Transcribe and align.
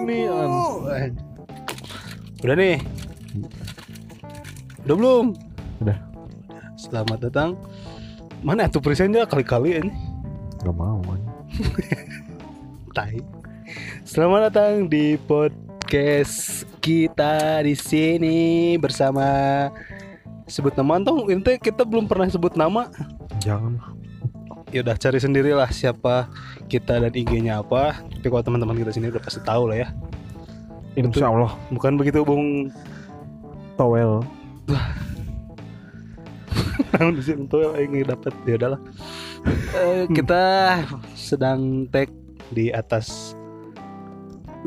Inian. 0.00 0.48
Udah 2.40 2.56
nih. 2.56 2.80
Udah 4.88 4.96
belum? 4.96 5.24
Udah. 5.84 5.98
Selamat 6.80 7.18
datang. 7.28 7.60
Mana 8.40 8.64
tuh 8.72 8.80
presentnya 8.80 9.28
kali-kali 9.28 9.76
ini? 9.76 9.92
Gak 10.64 10.72
mau 10.72 11.04
kan. 11.04 11.20
Tai. 12.96 13.16
Selamat 14.08 14.48
datang 14.48 14.88
di 14.88 15.20
podcast 15.20 16.64
kita 16.80 17.60
di 17.60 17.76
sini 17.76 18.80
bersama 18.80 19.68
sebut 20.48 20.72
nama 20.80 20.96
tong 21.04 21.28
ini 21.28 21.60
kita 21.60 21.84
belum 21.84 22.08
pernah 22.08 22.24
sebut 22.32 22.56
nama. 22.56 22.88
Jangan. 23.44 23.76
Ya 24.72 24.80
udah 24.80 24.96
cari 24.96 25.20
sendirilah 25.20 25.68
siapa 25.68 26.32
kita 26.70 27.02
dan 27.02 27.10
IG-nya 27.10 27.66
apa. 27.66 27.98
Tapi 27.98 28.30
kalau 28.30 28.46
teman-teman 28.46 28.78
kita 28.78 28.94
sini 28.94 29.10
udah 29.10 29.18
pasti 29.18 29.42
tahu 29.42 29.74
lah 29.74 29.82
ya. 29.82 29.90
Insya 30.94 31.26
Allah. 31.26 31.58
Bukan 31.74 31.98
begitu 31.98 32.22
Bung 32.22 32.70
Towel. 33.74 34.22
Namun 36.94 37.18
di 37.18 37.22
sini 37.26 37.50
tuh 37.50 37.74
yang 37.74 38.06
dapat 38.06 38.30
ya 38.46 38.54
udahlah. 38.54 38.78
Eh, 39.74 40.06
kita 40.14 40.42
sedang 41.18 41.90
tag 41.90 42.06
di 42.52 42.70
atas 42.70 43.34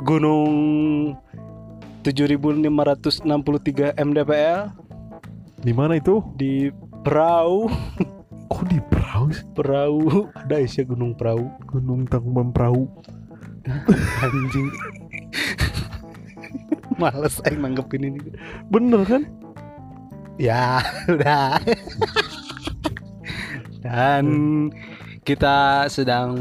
gunung 0.01 1.13
7563 2.01 3.93
mdpl 3.95 4.59
Di 5.61 5.71
mana 5.71 6.01
itu? 6.01 6.19
di 6.35 6.73
perahu 7.05 7.67
Kok 8.53 8.69
di 8.69 8.77
perahu? 8.85 9.33
sih? 9.33 9.41
perahu 9.57 10.01
ada 10.45 10.61
isi 10.61 10.85
gunung 10.85 11.17
perahu 11.17 11.49
Gunung 11.65 12.05
Tangkuban 12.05 12.53
Perahu. 12.53 12.85
anjing 14.23 14.69
males 17.01 17.41
aing 17.49 17.63
nanggepin 17.63 18.05
ini 18.13 18.19
Bener 18.69 19.01
kan? 19.07 19.23
ya 20.41 20.81
udah 21.07 21.61
dan 23.85 24.25
kita 25.21 25.85
sedang 25.93 26.33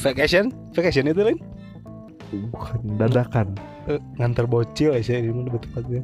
vacation 0.00 0.48
vacation 0.72 1.12
itu 1.12 1.22
kan 1.22 1.38
Bukan 2.34 2.98
dadakan. 2.98 3.54
Eh, 3.86 4.00
ngantar 4.18 4.50
bocil 4.50 4.96
aja 4.96 5.20
di 5.22 5.30
mana 5.30 5.54
tepatnya 5.54 6.02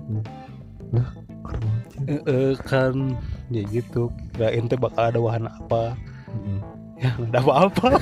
eh, 2.07 2.55
kan 2.63 3.19
ya 3.51 3.63
gitu 3.67 4.09
kirain 4.33 4.65
teh 4.65 4.79
bakal 4.79 5.11
ada 5.11 5.19
wahana 5.19 5.51
apa 5.53 5.99
Mm-mm. 6.31 6.59
ya 6.97 7.11
ada 7.19 7.39
apa-apa 7.39 7.87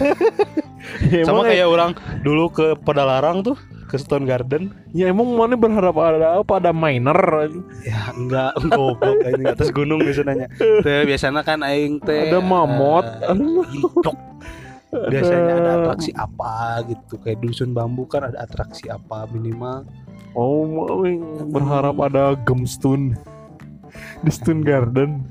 Ya, 1.10 1.26
sama 1.26 1.42
kayak 1.42 1.68
orang 1.68 1.90
dulu 2.22 2.48
ke 2.48 2.78
Pedalarang 2.80 3.42
tuh 3.42 3.58
ke 3.90 3.98
Stone 3.98 4.24
Garden 4.24 4.70
Ya 4.94 5.10
emang 5.10 5.26
mana 5.34 5.58
berharap 5.58 5.98
ada 5.98 6.38
apa? 6.38 6.62
Ada 6.62 6.70
miner. 6.70 7.18
ya 7.82 8.14
enggak 8.14 8.54
goblok 8.62 9.18
ini 9.26 9.44
atas 9.48 9.74
gunung 9.74 10.00
biasanya 10.00 10.46
teh 10.56 11.02
biasanya 11.02 11.42
kan 11.42 11.66
aing 11.66 11.98
teh 11.98 12.30
Ada 12.30 12.38
eh, 12.38 13.36
indok. 13.74 14.16
biasanya 14.88 15.52
ada 15.56 15.70
atraksi 15.82 16.10
apa 16.14 16.80
gitu 16.86 17.18
kayak 17.20 17.42
dusun 17.42 17.74
bambu 17.74 18.06
kan 18.06 18.24
ada 18.24 18.46
atraksi 18.46 18.86
apa 18.86 19.26
minimal 19.28 19.82
Oh, 20.36 21.02
berharap 21.50 21.98
ada 21.98 22.38
gemstone 22.38 23.18
di 24.22 24.30
Stone 24.30 24.62
Garden. 24.62 25.26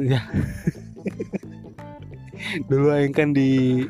Ya 0.00 0.20
dulu 2.68 2.92
aing 2.92 3.14
kan 3.16 3.32
di 3.32 3.84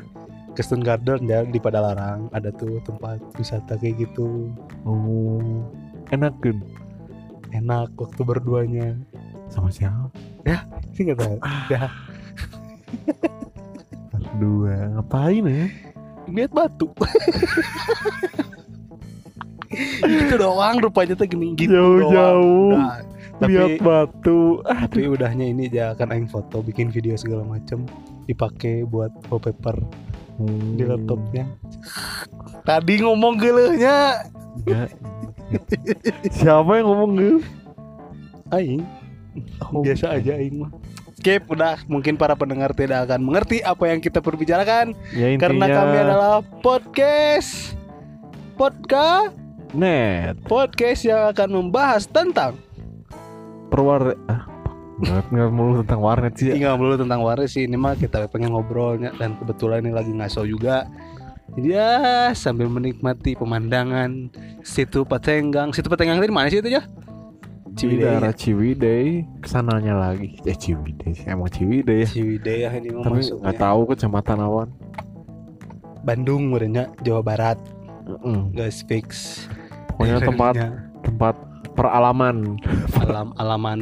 Stone 0.57 0.81
Garden 0.81 1.29
ya 1.29 1.45
di 1.45 1.61
Padalarang 1.61 2.33
ada 2.33 2.49
tuh 2.49 2.81
tempat 2.81 3.21
wisata 3.37 3.77
kayak 3.77 4.09
gitu 4.09 4.49
Oh, 4.81 5.61
enak 6.09 6.33
kan? 6.41 6.57
enak 7.53 7.93
waktu 7.93 8.21
berduanya 8.23 8.97
Sama 9.47 9.69
siapa? 9.69 10.09
sih 10.91 11.05
nggak 11.05 11.19
tahu 11.21 11.37
ya 11.69 11.85
Berdua. 14.09 14.97
Ngapain 14.97 15.45
ya? 15.45 15.67
lihat 16.27 16.51
batu 16.51 16.91
gitu 20.03 20.35
doang 20.35 20.75
rupanya 20.81 21.15
tuh 21.15 21.23
gini 21.23 21.55
gitu 21.55 21.71
Jauh-jauh. 21.71 22.75
Nah, 22.75 22.99
tapi 23.37 23.53
Lihat 23.53 23.81
batu. 23.81 24.61
Ah, 24.65 24.89
tapi 24.89 25.05
udahnya 25.05 25.45
ini 25.45 25.69
aja 25.69 25.93
akan 25.93 26.07
aing 26.13 26.29
foto 26.29 26.61
bikin 26.61 26.89
video 26.89 27.13
segala 27.13 27.45
macem 27.45 27.85
dipakai 28.25 28.83
buat 28.83 29.13
wallpaper. 29.29 29.77
Di 30.37 30.85
Hmm. 30.85 30.89
laptopnya. 30.93 31.45
Tadi 32.61 33.01
ngomong 33.01 33.41
gelehnya. 33.41 34.21
Siapa 36.29 36.71
yang 36.77 36.85
ngomong 36.85 37.11
gitu? 37.17 37.37
aing. 38.53 38.83
Oh, 39.69 39.81
biasa 39.81 40.17
aja 40.17 40.37
aing 40.37 40.65
mah. 40.65 40.71
Skip 41.17 41.49
udah. 41.49 41.81
Mungkin 41.89 42.15
para 42.15 42.37
pendengar 42.37 42.71
tidak 42.77 43.09
akan 43.09 43.21
mengerti 43.25 43.59
apa 43.65 43.89
yang 43.89 43.99
kita 43.99 44.21
perbicarakan. 44.21 44.93
Ya 45.13 45.33
intinya 45.33 45.41
karena 45.41 45.65
kami 45.67 45.95
adalah 45.97 46.33
podcast. 46.61 47.73
Podcast. 48.55 49.33
Net. 49.75 50.39
Podcast 50.47 51.01
yang 51.03 51.27
akan 51.29 51.49
membahas 51.49 52.07
tentang 52.07 52.55
perwar 53.67 54.15
ah 54.31 54.57
nggak 54.97 55.29
nggak 55.29 55.49
melulu 55.53 55.85
tentang 55.85 56.01
warnet 56.01 56.33
sih 56.33 56.49
ya. 56.49 56.53
tinggal 56.57 56.75
dulu 56.81 56.95
tentang 56.97 57.21
waris 57.21 57.53
sih. 57.53 57.69
Ini 57.69 57.77
mah 57.77 57.93
kita 57.93 58.25
pengen 58.33 58.57
ngobrolnya 58.57 59.13
dan 59.15 59.37
kebetulan 59.37 59.85
ini 59.85 59.93
lagi 59.93 60.09
ngaso 60.09 60.41
juga. 60.49 60.89
Jadi 61.53 61.69
ya 61.73 62.33
sambil 62.35 62.67
menikmati 62.67 63.33
pemandangan 63.33 64.29
situ 64.61 65.07
Patenggang 65.07 65.71
situ 65.71 65.87
Patenggang 65.87 66.19
tadi 66.19 66.33
mana 66.33 66.51
sih 66.51 66.59
itu 66.59 66.75
ya 66.75 66.83
Ciwidey. 67.77 68.03
Daerah 68.03 68.33
Ciwidey. 68.33 69.05
Ke 69.37 69.47
sananya 69.47 69.93
lagi. 69.93 70.41
Eh 70.43 70.57
Ciwidey. 70.57 71.29
Emang 71.29 71.47
Ciwidey 71.53 72.03
ya. 72.03 72.07
Ciwidey 72.09 72.57
ya 72.65 72.69
ini 72.73 72.89
tapi 72.89 73.21
nggak 73.21 73.57
tahu 73.61 73.81
kecamatan 73.93 74.37
awan 74.41 74.69
Bandung 76.01 76.49
merenya 76.49 76.89
Jawa 77.05 77.21
Barat. 77.21 77.57
Mm-mm. 78.07 78.55
guys 78.55 78.81
fix. 78.87 79.43
Pokoknya 79.91 80.23
tempat 80.23 80.53
tempat 81.03 81.35
peralaman. 81.77 82.57
Alam 82.97 83.31
alaman 83.37 83.79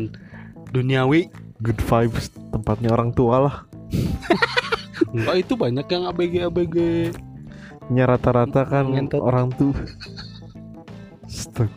duniawi. 0.69 1.31
Good 1.63 1.79
vibes 1.79 2.29
tempatnya 2.51 2.91
orang 2.91 3.15
tua 3.15 3.35
lah. 3.39 3.55
Enggak 5.15 5.35
itu 5.39 5.53
banyak 5.55 5.87
yang 5.87 6.03
ABG 6.11 6.33
ABG 6.45 6.75
nya 7.85 8.09
rata-rata 8.09 8.65
kan 8.65 8.89
Ngentot. 8.89 9.21
orang 9.21 9.53
tuh 9.53 9.69
Stuck. 11.25 11.69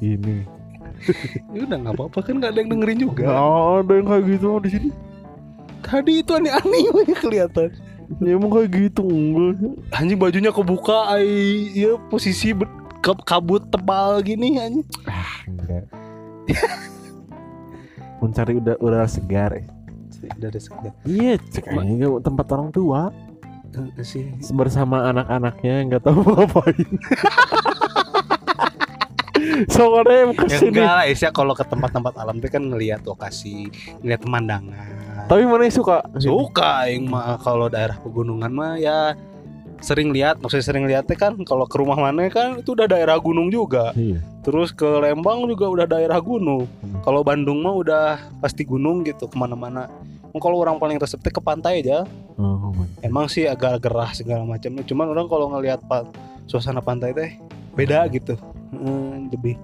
ini. 0.00 0.44
Ya 1.52 1.60
udah 1.64 1.76
nggak 1.78 1.94
apa-apa 1.94 2.18
kan 2.20 2.34
nggak 2.40 2.50
ada 2.52 2.58
yang 2.58 2.70
dengerin 2.72 2.98
juga. 3.00 3.22
Nggak 3.24 3.44
ada 3.78 3.92
yang 3.94 4.06
kayak 4.06 4.24
gitu 4.28 4.48
di 4.58 4.68
sini. 4.70 4.88
Tadi 5.80 6.12
itu 6.20 6.30
aneh-aneh 6.32 6.82
kelihatan. 7.22 7.68
Ya 8.18 8.30
emang 8.34 8.50
kayak 8.50 8.68
gitu 8.72 9.04
enggak. 9.04 9.54
Anjing 9.94 10.18
bajunya 10.18 10.50
kebuka 10.50 11.12
ai. 11.12 11.68
Ya 11.76 11.96
posisi 12.08 12.52
kabut 13.14 13.62
tebal 13.72 14.20
gini 14.20 14.58
anjing. 14.58 14.84
Enggak. 15.48 15.84
Mencari 18.18 18.52
udah 18.58 18.76
udara 18.82 19.08
segar 19.08 19.54
ya. 19.54 19.64
dari 20.34 20.58
sekian 20.58 20.90
iya 21.06 21.38
cek 21.38 21.70
aja 21.70 22.06
tempat 22.18 22.46
orang 22.50 22.74
tua. 22.74 23.14
Sih. 24.02 24.34
Bersama 24.50 25.14
anak-anaknya 25.14 25.74
nggak 25.86 26.02
tahu 26.02 26.26
mau 26.26 26.42
ngapain. 26.42 26.88
Soalnya 29.74 30.28
em 30.28 30.30
ya 30.34 30.38
ke 30.38 30.46
sini 30.50 30.68
enggak 30.74 30.92
lah 30.92 31.06
Isya 31.06 31.28
kalau 31.30 31.54
ke 31.54 31.64
tempat-tempat 31.66 32.14
alam 32.18 32.38
itu 32.38 32.48
kan 32.50 32.62
ngelihat 32.62 33.02
lokasi 33.06 33.70
ngelihat 34.02 34.20
pemandangan. 34.26 34.86
Tapi 35.28 35.42
mana 35.44 35.66
yang 35.66 35.76
suka? 35.76 35.96
Suka 36.18 36.88
yang 36.88 37.10
mah 37.10 37.38
kalau 37.42 37.68
daerah 37.68 37.98
pegunungan 38.00 38.50
mah 38.50 38.80
ya 38.80 39.14
sering 39.78 40.10
lihat 40.10 40.42
maksudnya 40.42 40.66
sering 40.66 40.84
lihatnya 40.90 41.14
kan 41.14 41.38
kalau 41.46 41.64
ke 41.64 41.78
rumah 41.78 41.94
mana 41.94 42.26
kan 42.30 42.58
itu 42.58 42.74
udah 42.74 42.86
daerah 42.90 43.16
gunung 43.18 43.48
juga. 43.48 43.94
Iya. 43.94 44.20
Terus 44.42 44.74
ke 44.74 44.86
Lembang 44.86 45.46
juga 45.46 45.70
udah 45.70 45.86
daerah 45.86 46.18
gunung. 46.18 46.66
Hmm. 46.82 47.00
kalau 47.04 47.20
Bandung 47.22 47.62
mah 47.62 47.74
udah 47.74 48.04
pasti 48.42 48.66
gunung 48.66 49.06
gitu 49.06 49.30
ke 49.30 49.36
mana-mana. 49.38 49.86
Kalau 50.38 50.60
orang 50.62 50.78
paling 50.78 51.02
resepnya 51.02 51.34
ke 51.34 51.42
pantai 51.42 51.82
aja. 51.82 52.06
Oh, 52.38 52.70
my. 52.70 52.86
emang 53.02 53.26
sih 53.26 53.50
agak 53.50 53.82
gerah 53.82 54.14
segala 54.14 54.46
macamnya. 54.46 54.86
Cuman 54.86 55.10
orang 55.10 55.26
kalau 55.26 55.50
ngelihat 55.50 55.82
pa- 55.90 56.06
suasana 56.46 56.78
pantai 56.78 57.10
teh 57.10 57.34
beda 57.74 58.06
gitu. 58.12 58.38
Hmm, 58.70 59.26
lebih 59.34 59.58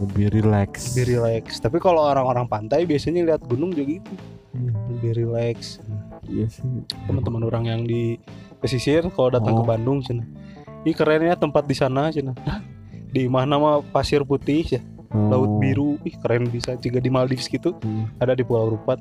lebih 0.00 0.32
relax. 0.32 0.96
lebih 0.96 1.18
relax. 1.18 1.60
Tapi 1.60 1.76
kalau 1.78 2.02
orang-orang 2.08 2.48
pantai 2.48 2.88
biasanya 2.88 3.26
lihat 3.26 3.42
gunung 3.44 3.76
juga 3.76 4.00
gitu. 4.00 4.12
Hmm, 4.54 4.72
lebih 4.96 5.12
relax. 5.26 5.82
Iya 6.24 6.46
sih. 6.48 6.64
Teman-teman 7.04 7.44
orang 7.44 7.64
yang 7.68 7.82
di 7.84 8.16
pesisir 8.64 9.04
kalau 9.12 9.28
datang 9.28 9.52
ke 9.52 9.62
Oh. 9.62 9.68
Bandung 9.68 10.00
cina. 10.00 10.24
Ini 10.82 10.92
kerennya 10.92 11.36
tempat 11.36 11.64
di 11.64 11.76
sana 11.76 12.08
cina. 12.08 12.32
Di 13.06 13.28
mana 13.28 13.56
mah? 13.56 13.84
Pasir 13.84 14.24
putih 14.24 14.64
ya. 14.64 14.80
Laut 15.12 15.46
Oh. 15.46 15.60
biru. 15.60 16.00
Ih 16.02 16.16
keren 16.16 16.48
bisa. 16.48 16.74
Juga 16.76 16.98
di 16.98 17.06
Maldives 17.06 17.46
gitu. 17.46 17.76
Hmm. 17.78 18.08
ada 18.16 18.32
di 18.32 18.40
Pulau 18.40 18.72
Rupat. 18.72 18.98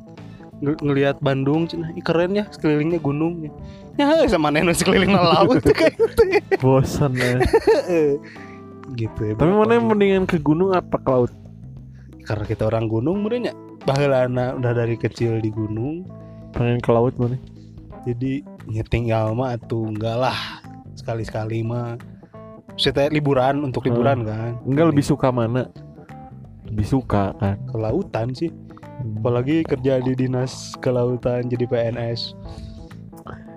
Ng- 0.59 0.79
ngelihat 0.79 1.17
Bandung 1.19 1.63
cina. 1.65 1.89
Ih 1.91 2.03
keren 2.03 2.35
ya 2.35 2.43
sekelilingnya 2.45 2.99
gunung 2.99 3.47
ya. 3.47 3.51
Sama 4.27 4.51
nenek 4.51 4.75
sekeliling 4.75 5.15
laut 5.17 5.63
kayak 5.65 5.95
gitu 5.95 6.23
ya. 6.29 6.41
bosan 6.59 7.15
ya. 7.15 7.39
Gitu 8.93 9.21
ya. 9.23 9.33
Tapi 9.33 9.49
mana 9.49 9.73
yang 9.73 9.87
mendingan 9.87 10.23
ke 10.23 10.37
gunung 10.37 10.71
apa 10.71 10.95
ke 10.95 11.09
laut? 11.09 11.31
Karena 12.23 12.45
kita 12.45 12.63
orang 12.63 12.85
gunung 12.85 13.19
mudahnya 13.19 13.51
baheulana 13.83 14.55
udah 14.55 14.71
dari 14.71 14.95
kecil 14.95 15.39
di 15.39 15.49
gunung. 15.49 16.07
Pengen 16.51 16.79
ke 16.79 16.91
laut 16.91 17.17
mana? 17.17 17.35
Jadi 18.05 18.43
nyetinggal 18.67 19.35
mah 19.35 19.55
atuh 19.57 19.89
enggak 19.89 20.17
lah. 20.17 20.37
Sekali-sekali 20.95 21.65
mah. 21.65 21.99
Saya 22.73 23.09
liburan 23.13 23.69
untuk 23.69 23.85
liburan 23.85 24.25
kan. 24.25 24.57
Enggak 24.65 24.95
lebih 24.95 25.05
suka 25.05 25.29
mana? 25.29 25.69
Lebih 26.67 26.87
suka 26.87 27.37
kan? 27.37 27.57
Ke 27.69 27.75
lautan 27.77 28.33
sih. 28.33 28.49
Apalagi 29.19 29.65
kerja 29.67 29.99
di 29.99 30.13
dinas 30.15 30.73
kelautan 30.79 31.49
jadi 31.49 31.65
PNS 31.67 32.33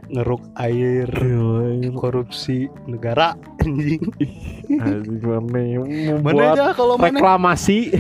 ngeruk 0.07 0.43
air 0.55 1.11
korupsi 1.99 2.71
negara 2.87 3.35
anjing. 3.63 4.03
Mana 6.23 6.55
aja 6.55 6.71
kalau 6.75 6.95
mana? 6.95 7.19
reklamasi? 7.19 7.91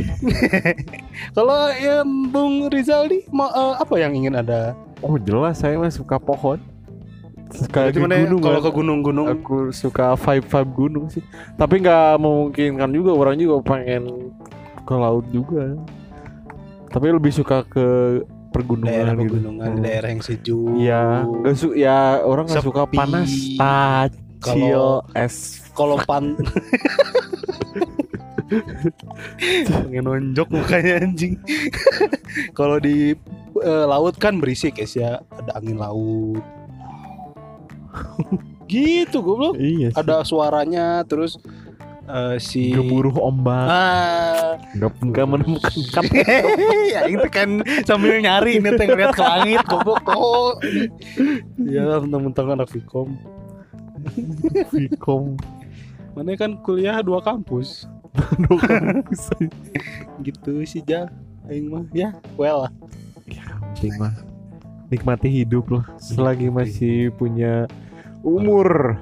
Kalau 1.37 1.73
ya 1.73 2.05
Bung 2.05 2.69
Rizal 2.71 3.09
nih 3.09 3.25
mau 3.33 3.49
eh, 3.51 3.75
apa 3.81 3.95
yang 3.99 4.13
ingin 4.15 4.37
ada? 4.39 4.77
Oh 5.01 5.17
jelas 5.19 5.59
saya 5.59 5.81
mah 5.81 5.91
suka 5.91 6.21
pohon 6.21 6.61
suka 7.49 7.79
Berarti 7.85 7.95
di 7.95 8.01
mana 8.01 8.15
gunung 8.21 8.41
kalau 8.41 8.59
kan. 8.59 8.65
ke 8.65 8.71
gunung-gunung 8.73 9.27
aku 9.29 9.57
suka 9.71 10.07
vibe 10.15 10.47
vibe 10.47 10.73
gunung 10.73 11.05
sih. 11.07 11.23
Tapi 11.55 11.75
nggak 11.79 12.17
memungkinkan 12.17 12.91
juga 12.91 13.11
orang 13.13 13.37
juga 13.37 13.57
pengen 13.65 14.33
ke 14.83 14.95
laut 14.95 15.27
juga. 15.29 15.79
Tapi 16.87 17.07
lebih 17.09 17.31
suka 17.31 17.63
ke 17.63 17.87
pergunungan 18.49 18.89
daerah 18.89 19.13
gitu. 19.13 19.23
pegunungan 19.29 19.71
Hmm. 19.71 19.83
daerah 19.83 20.09
yang 20.09 20.23
sejuk. 20.23 20.71
Iya, 20.75 21.03
nggak 21.23 21.55
su 21.55 21.69
ya 21.73 21.99
orang 22.21 22.47
nggak 22.47 22.65
suka 22.65 22.83
panas, 22.89 23.31
Kalau- 24.39 25.05
es. 25.13 25.61
kalau 25.71 26.01
pan 26.01 26.33
pengen 29.67 30.05
nonjok 30.05 30.49
mukanya 30.51 31.03
anjing. 31.03 31.37
Kalau 32.59 32.79
di 32.79 33.13
eh, 33.57 33.85
laut 33.87 34.17
kan 34.17 34.39
berisik 34.39 34.77
guys 34.77 34.95
ya. 34.95 35.21
Ada 35.31 35.57
angin 35.57 35.77
laut 35.77 36.43
gitu 38.73 39.19
goblok. 39.23 39.55
Iya 39.57 39.95
sih. 39.95 39.99
ada 39.99 40.27
suaranya 40.27 41.03
terus 41.07 41.39
eh, 42.07 42.37
si 42.43 42.75
gemuruh 42.75 43.15
ombak, 43.19 43.67
ah. 43.67 44.59
Nggak 44.75 44.93
nggak 45.03 45.27
menemukan 45.27 45.83
kan. 45.95 46.05
ya 46.91 47.01
itu 47.11 47.27
kan 47.31 47.63
sambil 47.87 48.19
nyari 48.19 48.59
nih 48.59 48.73
teh 48.75 48.87
ngeliat 48.87 49.15
ke 49.15 49.23
langit 49.23 49.63
goblok 49.67 50.03
oh 50.15 50.55
ya 51.63 51.99
mentang-mentang 52.03 52.55
anak 52.55 52.71
Vkom 52.71 53.15
Vicom. 54.71 55.37
mana 56.15 56.33
kan 56.39 56.57
kuliah 56.65 57.03
dua 57.07 57.21
kampus. 57.21 57.85
Gitu 60.25 60.53
sih 60.65 60.83
ja. 60.87 61.11
Aing 61.47 61.69
mah 61.71 61.85
ya 61.93 62.17
well. 62.41 62.67
Lah 62.67 62.73
Penting 63.77 63.95
mah. 64.01 64.15
Nikmati 64.89 65.29
hidup 65.29 65.67
loh 65.69 65.85
selagi 65.99 66.49
masih 66.49 67.11
punya 67.19 67.67
umur. 68.27 68.99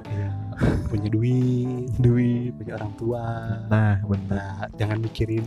Punya 0.87 1.09
duit. 1.09 1.89
Duit. 1.97 2.53
Punya 2.55 2.77
orang 2.77 2.93
tua. 2.95 3.23
Nah 3.67 3.99
benar. 4.05 4.29
Nah 4.29 4.55
jangan 4.77 5.01
mikirin 5.01 5.43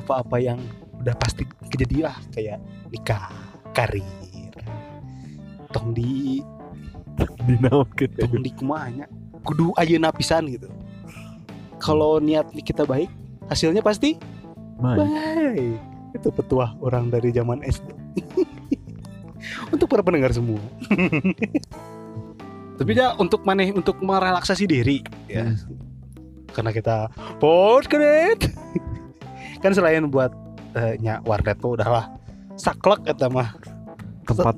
apa-apa 0.00 0.40
yang 0.40 0.58
udah 1.04 1.14
pasti 1.20 1.44
kejadian. 1.68 2.08
Lah 2.10 2.16
kayak 2.32 2.58
nikah 2.90 3.28
karir 3.76 4.02
tong 5.70 5.92
di 5.92 6.40
dinaunkeun 7.44 8.10
tong 8.16 8.40
di 8.40 8.50
kumanya. 8.56 9.04
Kudu 9.44 9.76
ayeuna 9.76 10.10
pisan 10.10 10.48
gitu. 10.48 10.72
Kalau 11.76 12.16
niat 12.18 12.48
kita 12.56 12.88
baik 12.88 13.12
hasilnya 13.52 13.84
pasti 13.84 14.16
Baik. 14.80 14.98
baik. 15.04 15.78
Itu 16.16 16.32
petuah 16.32 16.72
orang 16.80 17.12
dari 17.12 17.28
zaman 17.28 17.60
SD 17.60 17.84
untuk 19.74 19.86
para 19.86 20.00
pendengar 20.00 20.32
semua 20.32 20.58
tapi 22.76 22.92
ya 22.92 23.16
untuk 23.16 23.42
maneh 23.42 23.72
untuk 23.72 23.98
merelaksasi 24.04 24.64
diri. 24.68 25.00
Ya 25.26 25.56
karena 26.56 26.72
kita 26.72 27.12
podcast 27.36 28.48
kan 29.62 29.76
selain 29.76 30.08
buat 30.08 30.32
eh, 30.72 30.96
nya 31.04 31.20
warnet 31.28 31.60
tuh 31.60 31.76
udahlah 31.76 32.16
saklek 32.56 33.04
eta 33.04 33.28
mah. 33.28 33.52
Tempat 34.24 34.56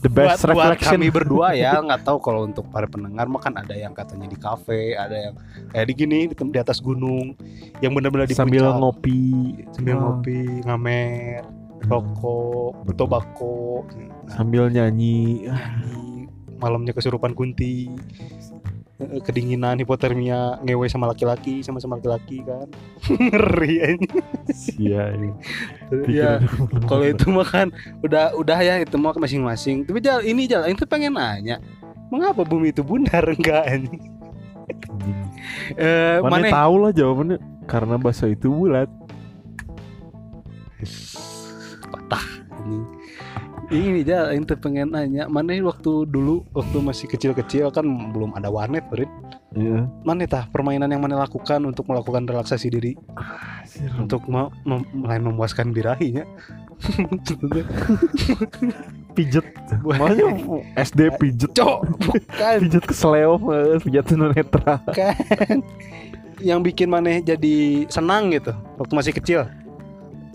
the 0.00 0.08
buat, 0.08 0.40
best 0.40 0.48
buat 0.48 0.56
reflection. 0.56 0.96
kami 0.96 1.08
berdua 1.20 1.52
ya 1.52 1.76
nggak 1.78 2.02
tahu 2.08 2.18
kalau 2.24 2.48
untuk 2.48 2.64
para 2.72 2.88
pendengar 2.88 3.28
mah 3.28 3.44
kan 3.44 3.54
ada 3.60 3.76
yang 3.76 3.92
katanya 3.92 4.26
di 4.26 4.38
kafe 4.40 4.96
ada 4.96 5.30
yang 5.30 5.34
kayak 5.70 5.86
di 5.86 5.94
gini 5.94 6.18
di, 6.26 6.34
di 6.34 6.58
atas 6.58 6.80
gunung 6.80 7.36
yang 7.84 7.92
benar-benar 7.92 8.24
di 8.24 8.34
sambil 8.34 8.72
puncak. 8.72 8.80
ngopi. 8.80 9.22
Sambil 9.76 9.94
Wah. 9.94 10.02
ngopi 10.16 10.40
ngamer 10.64 11.42
rokok 11.84 12.72
Bener. 12.88 12.96
tobako 12.96 13.84
nah, 13.92 14.40
sambil 14.40 14.72
nyanyi. 14.72 15.44
Nyanyi 15.52 16.13
malamnya 16.58 16.92
kesurupan 16.94 17.34
kunti. 17.34 17.90
Kedinginan 18.94 19.82
hipotermia 19.82 20.62
ngewe 20.62 20.86
sama 20.86 21.10
laki-laki 21.10 21.66
sama 21.66 21.82
sama 21.82 21.98
laki-laki 21.98 22.46
kan. 22.46 22.70
Ngeri 23.10 23.74
aja 23.82 24.18
iya 24.78 25.02
ya 26.06 26.30
kalau 26.86 27.02
itu 27.02 27.26
mah 27.34 27.42
kan 27.42 27.74
udah 28.06 28.38
udah 28.38 28.58
ya 28.62 28.78
itu 28.80 28.94
mah 28.94 29.18
masing-masing. 29.18 29.82
Tapi 29.82 29.98
jal 29.98 30.22
ini 30.22 30.46
jal 30.46 30.62
itu 30.70 30.86
pengen 30.86 31.18
nanya 31.18 31.58
mengapa 32.06 32.46
bumi 32.46 32.70
itu 32.70 32.86
bundar? 32.86 33.26
Enggak 33.34 33.66
anjing. 33.66 34.02
Eh 35.74 36.22
mana 36.22 36.46
tahu 36.48 36.74
lah 36.86 36.90
jawabannya. 36.94 37.38
Karena 37.66 37.98
bahasa 37.98 38.30
itu 38.30 38.46
bulat. 38.46 38.86
Patah 41.90 42.24
anjing 42.62 42.86
ini 43.70 44.04
jal 44.04 44.34
itu 44.34 44.54
pengen 44.58 44.92
nanya 44.92 45.30
mana 45.30 45.54
waktu 45.64 46.04
dulu 46.08 46.44
waktu 46.52 46.76
masih 46.82 47.06
kecil-kecil 47.08 47.70
kan 47.72 47.84
belum 48.12 48.36
ada 48.36 48.50
warnet 48.52 48.84
Brit. 48.90 49.08
Iya. 49.54 49.86
mana 50.02 50.26
tah 50.26 50.50
permainan 50.50 50.90
yang 50.90 50.98
mana 50.98 51.14
lakukan 51.14 51.62
untuk 51.62 51.86
melakukan 51.86 52.26
relaksasi 52.26 52.74
diri? 52.74 52.98
Untuk 54.02 54.26
mau 54.26 54.50
mem- 54.66 54.90
memuaskan 54.90 55.70
birahinya. 55.70 56.26
Pijet. 59.14 59.46
Makanya 59.86 60.26
SD 60.74 61.06
pijet. 61.22 61.54
Cok 61.54 61.78
bukan. 62.02 62.58
Pijet 62.66 62.82
kesleo 62.82 63.38
pijet 63.78 64.10
tunanetra 64.10 64.82
kan 64.90 65.62
yang 66.42 66.58
bikin 66.60 66.90
maneh 66.90 67.22
jadi 67.22 67.86
senang 67.86 68.34
gitu 68.34 68.50
waktu 68.76 68.92
masih 68.92 69.12
kecil 69.14 69.40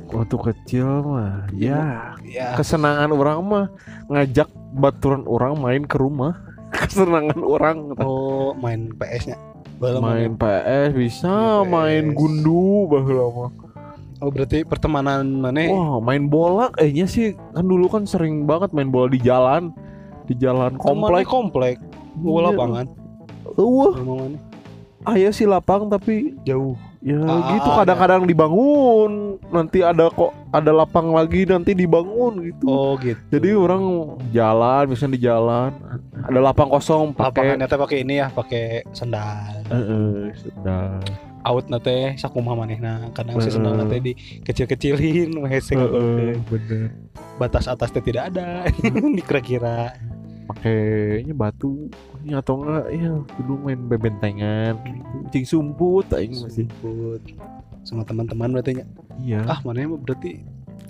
waktu 0.10 0.36
kecil 0.42 0.88
mah 1.06 1.46
ya 1.54 2.14
ya 2.26 2.58
kesenangan 2.58 3.14
orang 3.14 3.40
mah 3.46 3.66
ngajak 4.10 4.50
baturan 4.74 5.26
orang 5.26 5.54
main 5.58 5.84
ke 5.86 5.98
rumah. 5.98 6.38
Kesenangan 6.70 7.42
orang. 7.42 7.78
Oh 7.98 8.54
main 8.54 8.94
PS 8.94 9.34
nya 9.34 9.38
Baheula 9.82 10.02
main 10.04 10.38
PS 10.38 10.94
bisa 10.94 11.66
Main 11.66 11.70
main 11.72 12.06
PS. 12.10 12.16
gundu 12.18 12.86
baheula 12.86 13.26
mah. 13.34 13.52
Oh 14.20 14.30
berarti 14.30 14.68
pertemanan 14.68 15.26
maneh 15.40 15.72
wah 15.72 15.98
main 15.98 16.28
bola 16.28 16.70
kayaknya 16.76 17.06
sih 17.08 17.28
kan 17.56 17.66
dulu 17.66 17.88
kan 17.88 18.04
sering 18.04 18.44
banget 18.46 18.70
main 18.74 18.90
bola 18.90 19.10
di 19.10 19.18
jalan. 19.18 19.74
Di 20.30 20.38
jalan 20.38 20.78
komplek. 20.78 21.26
komplek 21.26 21.76
gua 22.22 22.38
Iya. 22.38 22.48
lapangan. 22.54 22.86
Wah. 23.58 23.94
Rumah 23.98 24.18
maneh 24.26 24.42
aya 25.08 25.32
sih 25.32 25.48
lapang 25.48 25.88
tapi 25.88 26.36
jauh 26.44 26.76
ya 27.00 27.16
Ah, 27.22 27.56
gitu. 27.56 27.64
ada. 27.66 27.78
kadang-kadang 27.80 28.24
dibangun 28.26 29.12
nanti 29.48 29.80
ada 29.80 30.08
kok 30.08 30.30
ada 30.50 30.72
lapang 30.74 31.10
lagi 31.10 31.44
nanti 31.44 31.72
dibangun 31.72 32.44
gitu. 32.44 32.66
Oh 32.66 32.94
gitu. 32.96 33.20
Jadi 33.30 33.50
orang 33.52 33.84
jalan 34.30 34.84
misalnya 34.86 35.14
di 35.14 35.22
jalan 35.22 35.72
ada 36.20 36.40
lapang 36.40 36.68
kosong 36.68 37.12
pakai 37.12 37.56
lapangannya 37.56 37.66
teh 37.66 37.80
pakai 37.80 37.98
ini 38.02 38.14
ya 38.16 38.28
pakai 38.28 38.66
sendal. 38.92 39.64
Heeh, 39.66 40.36
sudah 40.36 41.00
out 41.40 41.66
nate 41.68 42.14
sakumaha 42.16 42.52
manehna 42.58 43.08
kadang 43.12 43.40
si 43.40 43.48
Heeh. 43.48 43.56
sendal 43.56 43.74
nate 43.74 43.98
di 44.00 44.12
kecil-kecilin 44.44 45.40
hese 45.46 45.74
Heeh, 45.74 46.36
bener. 46.46 46.92
Batas 47.36 47.66
atas 47.66 47.90
teh 47.90 48.04
tidak 48.04 48.28
ada 48.30 48.68
dikira-kira. 49.18 49.96
Pakainya 50.46 51.32
batu 51.32 51.88
ini 52.30 52.36
atau 52.36 52.62
enggak 52.62 52.86
ya 52.90 53.10
dulu 53.36 53.54
main 53.60 53.82
bebentengan 53.84 54.78
cing 55.28 55.44
sumput 55.44 56.06
aing 56.12 56.38
masih 56.38 56.70
Sumput. 56.70 57.22
sama 57.82 58.04
teman-teman 58.04 58.54
berarti 58.54 58.78
nya. 58.78 58.86
iya 59.18 59.40
ah 59.44 59.60
mana 59.62 59.88
mah 59.88 59.98
berarti 59.98 60.46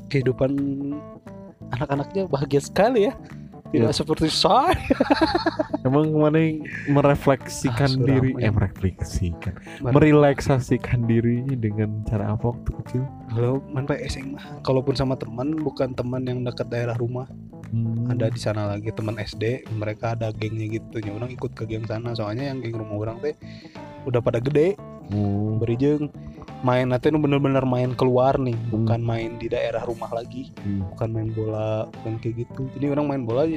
kehidupan 0.07 0.51
anak-anaknya 1.71 2.27
bahagia 2.27 2.59
sekali 2.59 3.07
ya 3.07 3.13
tidak 3.69 3.93
Ya. 3.93 3.95
seperti 3.95 4.27
saya 4.27 4.73
Emang 5.85 6.09
mana 6.11 6.35
yang 6.37 6.65
merefleksikan 6.89 7.87
Ah, 7.93 8.01
diri, 8.03 8.33
ya. 8.33 8.49
eh 8.49 8.51
merefleksikan, 8.51 9.53
Mana- 9.79 9.93
merelaksasikan 9.93 11.05
dirinya 11.05 11.53
dengan 11.53 12.01
cara 12.03 12.33
apa 12.33 12.49
waktu 12.49 12.69
kecil? 12.75 13.03
kalau 13.29 13.61
main 13.69 13.85
PS 13.85 14.19
mah 14.25 14.41
kalaupun 14.59 14.91
sama 14.91 15.13
teman 15.15 15.53
bukan 15.55 15.93
teman 15.93 16.25
yang 16.25 16.41
dekat 16.41 16.65
daerah 16.67 16.97
rumah. 16.97 17.29
Ada 18.09 18.25
di 18.33 18.39
sana 18.41 18.65
lagi 18.65 18.89
teman 18.89 19.15
SD 19.15 19.69
mereka 19.77 20.17
ada 20.17 20.33
gengnya 20.33 20.79
gitu 20.81 20.97
nya 20.99 21.13
orang 21.13 21.29
ikut 21.29 21.53
ke 21.53 21.69
geng 21.69 21.85
sana 21.85 22.17
soalnya 22.17 22.49
yang 22.49 22.61
geng 22.65 22.77
rumah 22.77 22.97
orang 22.97 23.17
teh 23.21 23.35
udah 24.05 24.19
pada 24.21 24.41
gede 24.41 24.73
Oh. 25.09 25.57
beri 25.57 25.73
jeung 25.73 26.13
main 26.61 26.85
nanti 26.85 27.09
bener-bener 27.09 27.65
main 27.65 27.97
keluar 27.97 28.37
nih 28.37 28.53
Hmm. 28.53 28.85
bukan 28.85 29.01
main 29.01 29.41
di 29.41 29.49
daerah 29.49 29.81
rumah 29.81 30.09
lagi 30.13 30.53
Hmm. 30.61 30.85
bukan 30.93 31.09
main 31.09 31.29
bola 31.33 31.89
bukan 31.89 32.21
kayak 32.21 32.45
gitu 32.45 32.69
jadi 32.77 32.93
orang 32.93 33.05
main 33.09 33.23
bola 33.25 33.49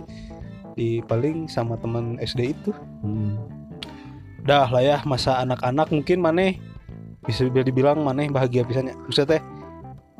di, 0.73 1.05
paling 1.05 1.45
sama 1.53 1.77
teman 1.77 2.17
SD 2.25 2.57
itu 2.57 2.73
Hmm. 3.05 3.37
dah 4.49 4.65
lah 4.65 4.81
ya 4.81 4.99
masa 5.05 5.45
anak-anak 5.45 5.93
mungkin 5.93 6.25
maneh 6.25 6.57
bisa 7.23 7.45
dibilang 7.47 8.01
maneh 8.01 8.33
bahagia 8.33 8.65
pisannya 8.65 8.97
maksudnya 9.05 9.37
teh 9.37 9.43
Ya 9.45 9.62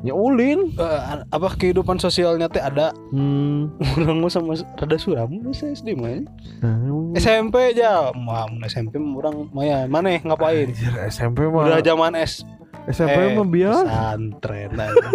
ulin. 0.05 0.75
eh, 0.75 0.99
apa 1.23 1.47
kehidupan 1.53 1.95
sosialnya 1.95 2.45
teh 2.45 2.59
ada 2.59 2.91
Hmm. 3.07 3.71
orang 3.95 4.19
mau 4.19 4.27
sama 4.27 4.51
rada 4.75 4.97
suram 4.97 5.31
masa 5.39 5.69
SD 5.69 5.93
mah 5.93 6.27
Nah, 6.59 6.75
SMP 7.15 7.71
aja 7.71 8.11
mah 8.11 8.43
SMP 8.65 8.97
mah 8.97 9.21
orang 9.21 9.47
maya 9.49 9.77
maneh 9.85 10.19
ngapain 10.19 10.67
Anjir, 10.67 10.91
SMP 11.07 11.45
mah. 11.45 11.63
udah 11.63 11.79
zaman 11.79 12.17
S 12.17 12.43
SMP 12.85 13.15
eh, 13.15 13.31
mah 13.31 13.47
biar 13.47 13.79
pesantren 13.79 14.71
aja. 14.75 15.07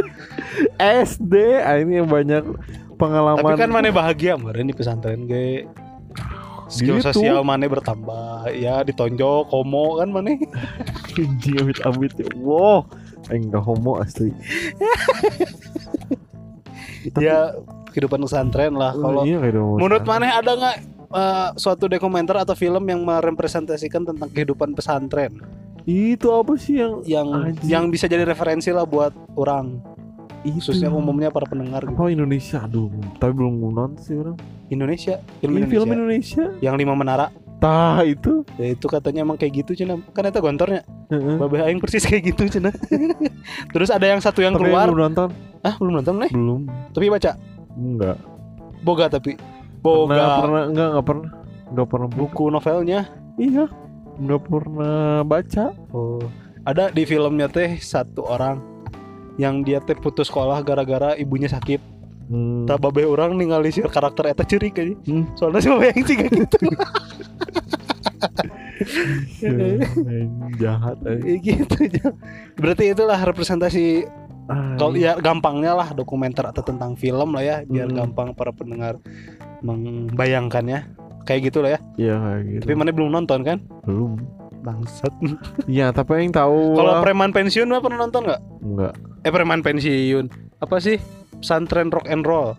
SD 1.04 1.32
ah, 1.58 1.76
ini 1.76 2.00
yang 2.00 2.08
banyak 2.08 2.40
pengalaman. 2.94 3.44
tapi 3.44 3.60
kan 3.60 3.68
maneh 3.68 3.92
bahagia 3.92 4.34
meureun 4.34 4.64
di 4.64 4.72
pesantren 4.72 5.22
ge 5.22 5.68
skill 6.66 6.96
Gitu. 6.96 7.12
sosial 7.14 7.40
maneh 7.42 7.64
bertambah 7.66 8.52
ya 8.52 8.80
ditonjok 8.82 9.48
homo 9.48 9.96
kan 9.96 10.08
maneh 10.08 10.36
anjing 11.14 11.56
amit-amit 11.58 12.12
ya. 12.14 12.28
Wow. 12.34 12.88
Enggak 13.28 13.62
homo 13.64 14.00
asli. 14.00 14.32
Ya 17.16 17.56
kehidupan 17.88 18.20
pesantren 18.20 18.74
lah 18.76 18.92
kalau 18.92 19.24
iya, 19.24 19.40
menurut 19.40 20.04
maneh 20.04 20.28
ada 20.28 20.52
nggak 20.52 20.76
eh, 21.08 21.48
suatu 21.56 21.88
dokumenter 21.88 22.36
atau 22.36 22.52
film 22.52 22.84
yang 22.84 23.00
merepresentasikan 23.00 24.04
tentang 24.04 24.28
kehidupan 24.28 24.76
pesantren 24.76 25.40
itu 25.88 26.28
apa 26.28 26.52
sih 26.60 26.84
yang 26.84 27.00
yang 27.08 27.28
yang 27.64 27.84
bisa 27.88 28.04
jadi 28.04 28.28
referensi 28.28 28.68
lah 28.68 28.84
buat 28.84 29.16
orang 29.40 29.80
itu. 30.44 30.60
khususnya 30.60 30.92
umumnya 30.92 31.32
para 31.32 31.48
pendengar 31.48 31.80
gitu. 31.80 31.96
apa 31.96 32.12
Indonesia. 32.12 32.60
Aduh 32.60 32.92
tapi 33.16 33.32
belum 33.32 33.72
nonton 33.72 33.96
sih 34.04 34.14
orang. 34.20 34.36
Indonesia? 34.68 35.16
Film 35.40 35.56
ini 35.56 35.64
Indonesia. 35.64 35.72
Film 35.72 35.90
Indonesia. 35.96 36.44
Yang 36.60 36.74
lima 36.84 36.92
menara 36.92 37.26
tah 37.58 38.00
itu. 38.06 38.46
Ya 38.56 38.74
itu 38.74 38.86
katanya 38.86 39.26
emang 39.26 39.36
kayak 39.38 39.66
gitu 39.66 39.84
cina. 39.84 39.98
Kan 40.14 40.30
itu 40.30 40.40
gontornya. 40.40 40.82
Heeh. 41.08 41.36
babeh 41.40 41.64
aing 41.64 41.80
persis 41.82 42.06
kayak 42.06 42.34
gitu 42.34 42.58
cina. 42.58 42.70
Terus 43.74 43.90
ada 43.90 44.06
yang 44.06 44.22
satu 44.22 44.40
yang 44.42 44.54
tapi 44.54 44.70
keluar. 44.70 44.88
belum 44.88 45.10
nonton. 45.10 45.28
Ah 45.66 45.74
belum 45.76 46.00
nonton 46.00 46.14
nih? 46.22 46.30
Belum. 46.32 46.60
Tapi 46.94 47.06
baca? 47.10 47.30
Enggak. 47.74 48.16
Boga 48.82 49.06
tapi. 49.10 49.34
Pernah 49.82 50.06
boga. 50.06 50.24
pernah. 50.42 50.62
Enggak 50.70 50.88
enggak 50.88 51.06
pernah. 51.06 51.28
Enggak 51.68 51.86
pernah 51.92 52.08
buku 52.08 52.22
buku 52.24 52.44
novelnya? 52.54 53.00
Iya. 53.36 53.64
Enggak 54.18 54.42
pernah 54.46 55.22
baca. 55.26 55.66
Oh. 55.90 56.22
Ada 56.62 56.92
di 56.92 57.02
filmnya 57.08 57.48
teh 57.48 57.80
satu 57.80 58.28
orang 58.28 58.60
yang 59.38 59.62
dia 59.62 59.78
teh 59.78 59.94
putus 59.94 60.28
sekolah 60.28 60.60
gara-gara 60.66 61.14
ibunya 61.14 61.46
sakit 61.46 61.97
hmm. 62.28 62.64
tak 62.64 62.78
babeh 62.78 63.04
orang 63.04 63.34
ningali 63.34 63.68
si 63.68 63.80
karakter 63.80 64.28
eta 64.28 64.44
cerik 64.44 64.76
aja 64.76 64.94
Hmm. 65.04 65.24
soalnya 65.34 65.60
sih 65.60 65.70
yang 65.72 66.04
sih 66.04 66.16
gitu. 66.16 66.56
Ya, 69.38 69.50
anjing, 69.50 70.30
jahat 70.56 70.96
eh. 71.02 71.18
Kayak 71.18 71.38
gitu 71.42 71.74
aja. 71.82 72.06
berarti 72.54 72.84
itulah 72.88 73.18
representasi 73.18 74.06
Ah, 74.48 74.80
kalau 74.80 74.96
ya 74.96 75.12
gampangnya 75.14 75.76
lah 75.76 75.92
dokumenter 75.92 76.40
atau 76.40 76.64
tentang 76.64 76.96
film 76.96 77.36
lah 77.36 77.44
ya 77.44 77.56
biar 77.68 77.84
Hmm. 77.84 77.96
gampang 78.00 78.32
para 78.32 78.48
pendengar 78.48 78.96
membayangkannya 79.60 80.88
kayak 81.22 81.52
gitu 81.52 81.60
lah 81.60 81.76
ya. 81.76 81.80
Iya 81.98 82.14
kayak 82.16 82.40
gitu. 82.48 82.62
Tapi 82.64 82.72
mana 82.72 82.90
belum 82.90 83.10
nonton 83.12 83.44
kan? 83.44 83.58
Belum. 83.84 84.16
Bangsat. 84.58 85.12
Iya 85.68 85.92
tapi 85.92 86.24
yang 86.24 86.32
tahu 86.32 86.74
kalau 86.74 87.04
preman 87.04 87.28
pensiun 87.28 87.68
mah 87.68 87.84
pernah 87.84 88.08
nonton 88.08 88.24
nggak? 88.24 88.40
Enggak 88.64 88.92
eh 89.20 89.30
preman 89.30 89.60
pensiun. 89.60 90.24
Apa 90.58 90.80
sih 90.80 90.96
pesantren 91.40 91.88
rock 91.90 92.06
and 92.10 92.24
roll. 92.26 92.54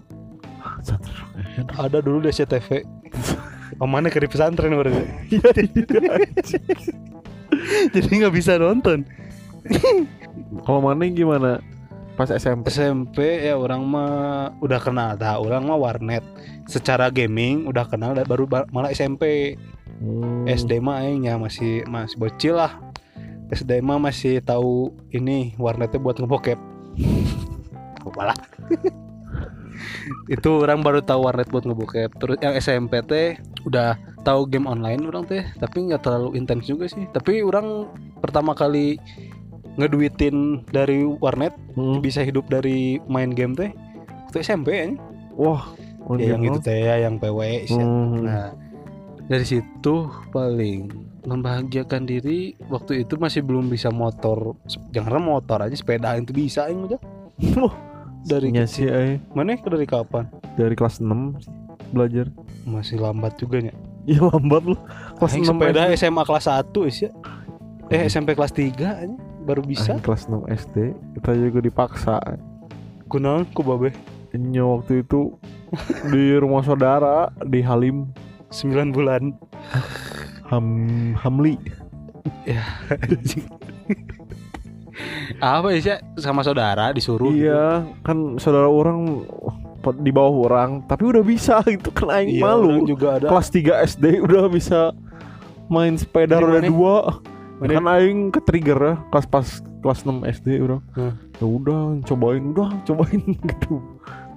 Ada 1.76 2.00
dulu 2.04 2.28
di 2.28 2.32
SCTV 2.32 2.84
Oh 3.80 3.88
mana 3.88 4.12
ke 4.12 4.20
di 4.20 4.28
pesantren 4.28 4.76
baru 4.76 4.92
iya 5.32 5.52
jadi 7.96 8.10
nggak 8.12 8.36
bisa 8.36 8.60
nonton. 8.60 9.08
Kalau 10.68 10.84
mana 10.84 11.08
gimana? 11.08 11.64
Pas 12.20 12.28
SMP 12.28 12.68
SMP 12.68 13.48
ya 13.48 13.56
orang 13.56 13.80
mah 13.88 14.52
udah 14.60 14.80
kenal 14.84 15.16
dah. 15.16 15.40
Orang 15.40 15.72
mah 15.72 15.80
warnet. 15.80 16.24
Secara 16.68 17.08
gaming 17.08 17.64
udah 17.72 17.88
kenal 17.88 18.12
baru 18.28 18.44
ba- 18.46 18.68
malah 18.70 18.92
SMP 18.92 19.56
Hmm. 20.00 20.48
SD 20.48 20.80
mah 20.80 21.04
aingnya 21.04 21.36
masih 21.36 21.84
masih 21.84 22.16
bocil 22.16 22.56
lah. 22.56 22.80
SD 23.52 23.84
mah 23.84 24.00
masih 24.00 24.40
tahu 24.40 24.96
ini 25.12 25.52
warnetnya 25.60 26.00
buat 26.00 26.16
ngebokep 26.16 26.56
malah 28.16 28.38
itu 30.28 30.50
orang 30.62 30.82
baru 30.84 31.00
tahu 31.02 31.26
warnet 31.26 31.50
buat 31.50 31.66
ngebokep. 31.66 32.12
Terus 32.20 32.38
yang 32.42 32.54
SMP 32.58 33.00
teh 33.06 33.40
udah 33.64 33.98
tahu 34.28 34.46
game 34.50 34.68
online 34.68 35.02
orang 35.08 35.26
teh 35.26 35.44
tapi 35.58 35.90
nggak 35.90 36.04
terlalu 36.04 36.36
intens 36.38 36.68
juga 36.68 36.90
sih. 36.90 37.06
Tapi 37.12 37.42
orang 37.46 37.90
pertama 38.20 38.54
kali 38.54 39.00
ngeduitin 39.80 40.68
dari 40.70 41.08
warnet 41.08 41.56
Hmm. 41.80 42.04
bisa 42.04 42.20
hidup 42.20 42.52
dari 42.52 43.00
main 43.08 43.32
game 43.32 43.56
teh 43.56 43.72
waktu 44.28 44.44
SMP 44.44 44.68
ya, 44.76 44.86
wah 45.40 45.72
ya 46.20 46.36
yang 46.36 46.44
itu 46.44 46.60
teh 46.60 46.76
ya 46.76 47.08
yang 47.08 47.16
PW. 47.16 47.40
Hmm. 47.72 48.28
Nah, 48.28 48.52
dari 49.32 49.46
situ 49.48 50.12
paling 50.36 50.92
membahagiakan 51.24 52.04
diri 52.04 52.60
waktu 52.68 53.08
itu 53.08 53.16
masih 53.16 53.46
belum 53.46 53.72
bisa 53.72 53.88
motor. 53.94 54.60
Jangan 54.92 55.24
motor 55.24 55.64
aja 55.64 55.76
sepeda 55.78 56.20
itu 56.20 56.36
bisa 56.36 56.68
aja 56.68 57.00
Wah, 57.56 57.72
dari 58.26 58.52
Iya 58.52 58.66
sih 58.68 58.86
eh. 58.88 59.20
mana 59.32 59.56
ke 59.56 59.70
dari 59.70 59.88
kapan? 59.88 60.28
Dari 60.60 60.76
kelas 60.76 61.00
6 61.00 61.40
sih 61.44 61.52
belajar. 61.94 62.28
Masih 62.68 63.02
lambat 63.02 63.40
juga 63.40 63.64
nya 63.64 63.74
Iya 64.10 64.26
lambat 64.30 64.64
lu. 64.66 64.78
Kelas 65.20 65.34
Aing 65.36 65.46
6 65.46 65.52
sepeda 65.54 65.82
SD. 65.90 65.96
SMA 66.02 66.24
kelas 66.26 66.46
1 66.48 66.96
sih 66.96 67.12
eh 67.90 68.02
SMP 68.06 68.38
kelas 68.38 68.54
3 68.54 68.70
aja 68.80 69.16
baru 69.46 69.62
bisa. 69.66 69.96
Aing 69.96 70.04
kelas 70.04 70.30
6 70.30 70.46
SD 70.50 70.76
kita 71.20 71.32
juga 71.38 71.60
dipaksa. 71.64 72.16
Kunaon 73.10 73.50
ku 73.54 73.66
babe? 73.66 73.94
Nya 74.38 74.62
waktu 74.62 75.02
itu 75.02 75.34
di 76.14 76.38
rumah 76.38 76.62
saudara 76.62 77.34
di 77.46 77.62
Halim. 77.66 78.10
9 78.50 78.94
bulan. 78.94 79.38
Ham 80.50 80.66
Hamli 81.14 81.62
apa 85.38 85.68
ya 85.70 85.80
sih 85.80 85.96
sama 86.18 86.42
saudara 86.42 86.92
disuruh 86.92 87.30
gitu. 87.30 87.48
iya 87.48 87.86
kan 88.02 88.36
saudara 88.36 88.66
orang 88.66 89.24
di 89.96 90.12
bawah 90.12 90.36
orang 90.46 90.84
tapi 90.84 91.06
udah 91.06 91.22
bisa 91.22 91.64
gitu 91.70 91.90
kan 91.90 92.12
aing 92.12 92.36
Iya, 92.36 92.44
malu. 92.44 92.84
juga 92.84 93.16
ada. 93.16 93.28
Kelas 93.28 93.48
3 93.48 93.88
SD 93.88 94.06
udah 94.20 94.46
bisa 94.48 94.92
main 95.68 95.96
sepeda 95.96 96.36
roda 96.36 96.60
dua. 96.62 97.24
Mana? 97.58 97.76
kan 97.76 97.86
aing 97.94 98.20
ke 98.30 98.40
trigger 98.42 98.76
ya 98.78 98.94
kelas 99.10 99.26
pas 99.26 99.48
kelas 99.80 100.04
6 100.04 100.24
SD 100.34 100.60
udah 100.60 100.80
Hmm. 100.94 101.14
ya 101.34 101.46
udah 101.46 101.80
cobain 102.04 102.44
udah 102.52 102.70
cobain 102.88 103.22
gitu. 103.24 103.80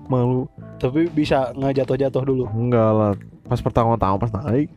Malu. 0.04 0.46
Tapi 0.76 1.06
bisa 1.08 1.50
nggak 1.52 1.80
jatuh-jatuh 1.80 2.22
dulu? 2.24 2.44
Enggak 2.48 2.90
lah 2.92 3.12
pas 3.42 3.58
pertama-tama 3.58 4.16
pas 4.16 4.30
naik 4.36 4.70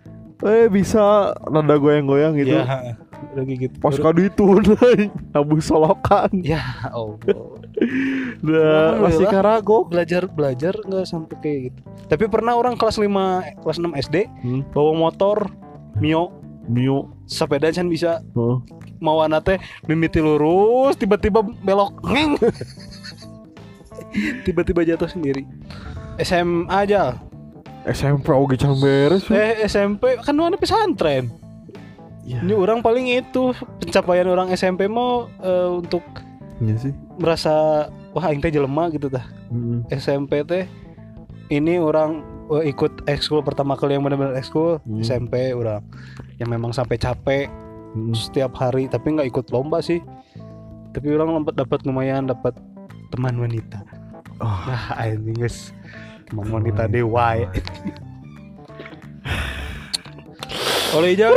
eh 0.44 0.68
bisa 0.68 1.00
rada 1.40 1.76
goyang-goyang 1.76 2.34
gitu. 2.36 2.58
Ya 2.58 2.98
lagi 3.36 3.56
gitu. 3.68 3.76
Pas 3.80 3.96
kali 3.96 4.28
itu 4.28 4.44
naik. 4.68 5.12
Abu 5.32 5.60
solokan. 5.60 6.32
Ya 6.40 6.64
Allah 6.90 7.20
udah 8.40 9.04
masih 9.04 9.28
karago 9.28 9.84
belajar 9.84 10.24
belajar 10.28 10.74
nggak 10.80 11.06
sampai 11.06 11.36
kayak 11.44 11.60
gitu. 11.72 11.80
Tapi 12.08 12.24
pernah 12.32 12.56
orang 12.56 12.80
kelas 12.80 12.98
5 12.98 13.08
kelas 13.64 13.78
6 13.80 14.04
SD 14.08 14.16
Hmm. 14.42 14.62
bawa 14.72 14.92
motor 14.96 15.52
Mio. 16.00 16.32
Mio. 16.66 17.12
Sepeda 17.28 17.70
kan 17.72 17.88
bisa. 17.88 18.24
Heeh. 18.34 18.58
mau 19.04 19.20
teh 19.44 19.60
mimiti 19.86 20.24
lurus 20.24 20.96
tiba-tiba 20.96 21.44
belok 21.44 22.00
ngeng. 22.08 22.40
Tiba-tiba 24.48 24.88
jatuh 24.88 25.12
sendiri. 25.12 25.44
SMA 26.18 26.72
aja. 26.72 27.20
SMP 27.86 28.34
oke 28.34 28.58
can 28.58 28.74
beres 28.82 29.30
eh 29.30 29.62
SMP 29.70 30.18
kan 30.18 30.34
mana 30.34 30.58
pesantren 30.58 31.30
ya. 32.26 32.42
ini 32.42 32.52
orang 32.52 32.82
paling 32.82 33.06
itu 33.08 33.54
pencapaian 33.80 34.26
orang 34.26 34.50
SMP 34.52 34.86
mau 34.86 35.30
eh, 35.40 35.70
untuk 35.72 36.04
Iya 36.56 36.76
sih 36.80 36.94
merasa 37.16 37.52
wah 38.12 38.26
aing 38.26 38.40
teh 38.40 38.50
jelema 38.50 38.88
gitu 38.90 39.08
tah 39.08 39.24
Mm. 39.46 39.86
SMP 39.94 40.42
teh 40.42 40.66
ini 41.48 41.78
orang 41.78 42.26
oh, 42.48 42.60
ikut 42.60 43.06
ekskul 43.06 43.40
pertama 43.40 43.78
kali 43.78 43.94
yang 43.94 44.02
benar-benar 44.02 44.34
ekskul 44.34 44.82
Hmm. 44.82 45.00
SMP 45.00 45.54
udah 45.54 45.86
yang 46.36 46.50
memang 46.50 46.72
sampai 46.72 46.98
capek 46.98 47.46
Hmm. 47.94 48.12
setiap 48.12 48.52
hari 48.54 48.88
tapi 48.88 49.14
nggak 49.14 49.30
ikut 49.30 49.46
lomba 49.50 49.80
sih 49.80 50.02
tapi 50.92 51.12
orang 51.12 51.46
dapat 51.48 51.86
lumayan 51.86 52.26
dapat 52.26 52.58
teman 53.08 53.38
wanita 53.38 53.86
Oh. 54.36 54.60
nah 54.66 54.98
anjing 54.98 55.38
guys 55.38 55.72
teman 56.26 56.50
wanita 56.50 56.88
dewa 56.88 57.38
ya. 57.38 57.50
oleh 60.96 61.14
Ijal 61.14 61.36